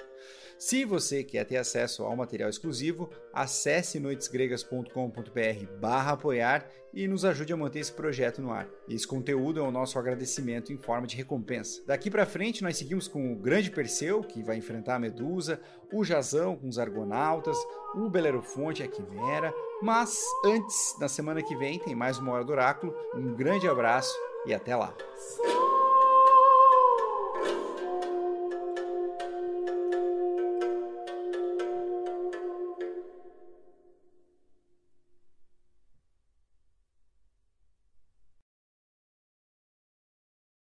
Se 0.58 0.84
você 0.84 1.24
quer 1.24 1.44
ter 1.44 1.56
acesso 1.56 2.04
ao 2.04 2.16
material 2.16 2.48
exclusivo, 2.48 3.10
acesse 3.32 3.98
noitesgregas.com.br 3.98 5.66
barra 5.80 6.12
apoiar 6.12 6.68
e 6.92 7.08
nos 7.08 7.24
ajude 7.24 7.52
a 7.52 7.56
manter 7.56 7.80
esse 7.80 7.92
projeto 7.92 8.40
no 8.40 8.52
ar. 8.52 8.68
Esse 8.88 9.06
conteúdo 9.06 9.58
é 9.58 9.62
o 9.62 9.72
nosso 9.72 9.98
agradecimento 9.98 10.72
em 10.72 10.78
forma 10.78 11.06
de 11.06 11.16
recompensa. 11.16 11.82
Daqui 11.86 12.08
para 12.08 12.24
frente 12.24 12.62
nós 12.62 12.76
seguimos 12.76 13.08
com 13.08 13.32
o 13.32 13.36
grande 13.36 13.70
Perseu, 13.70 14.22
que 14.22 14.42
vai 14.42 14.56
enfrentar 14.56 14.94
a 14.94 15.00
Medusa, 15.00 15.60
o 15.92 16.04
Jazão 16.04 16.56
com 16.56 16.68
os 16.68 16.78
Argonautas, 16.78 17.58
o 17.94 18.08
Belerofonte 18.08 18.82
e 18.82 18.84
a 18.84 18.88
Quimera, 18.88 19.52
mas 19.82 20.24
antes, 20.44 20.96
na 21.00 21.08
semana 21.08 21.42
que 21.42 21.56
vem, 21.56 21.78
tem 21.80 21.94
mais 21.96 22.18
uma 22.18 22.32
Hora 22.32 22.44
do 22.44 22.52
Oráculo. 22.52 22.94
Um 23.14 23.34
grande 23.34 23.68
abraço 23.68 24.16
e 24.46 24.54
até 24.54 24.74
lá! 24.76 24.94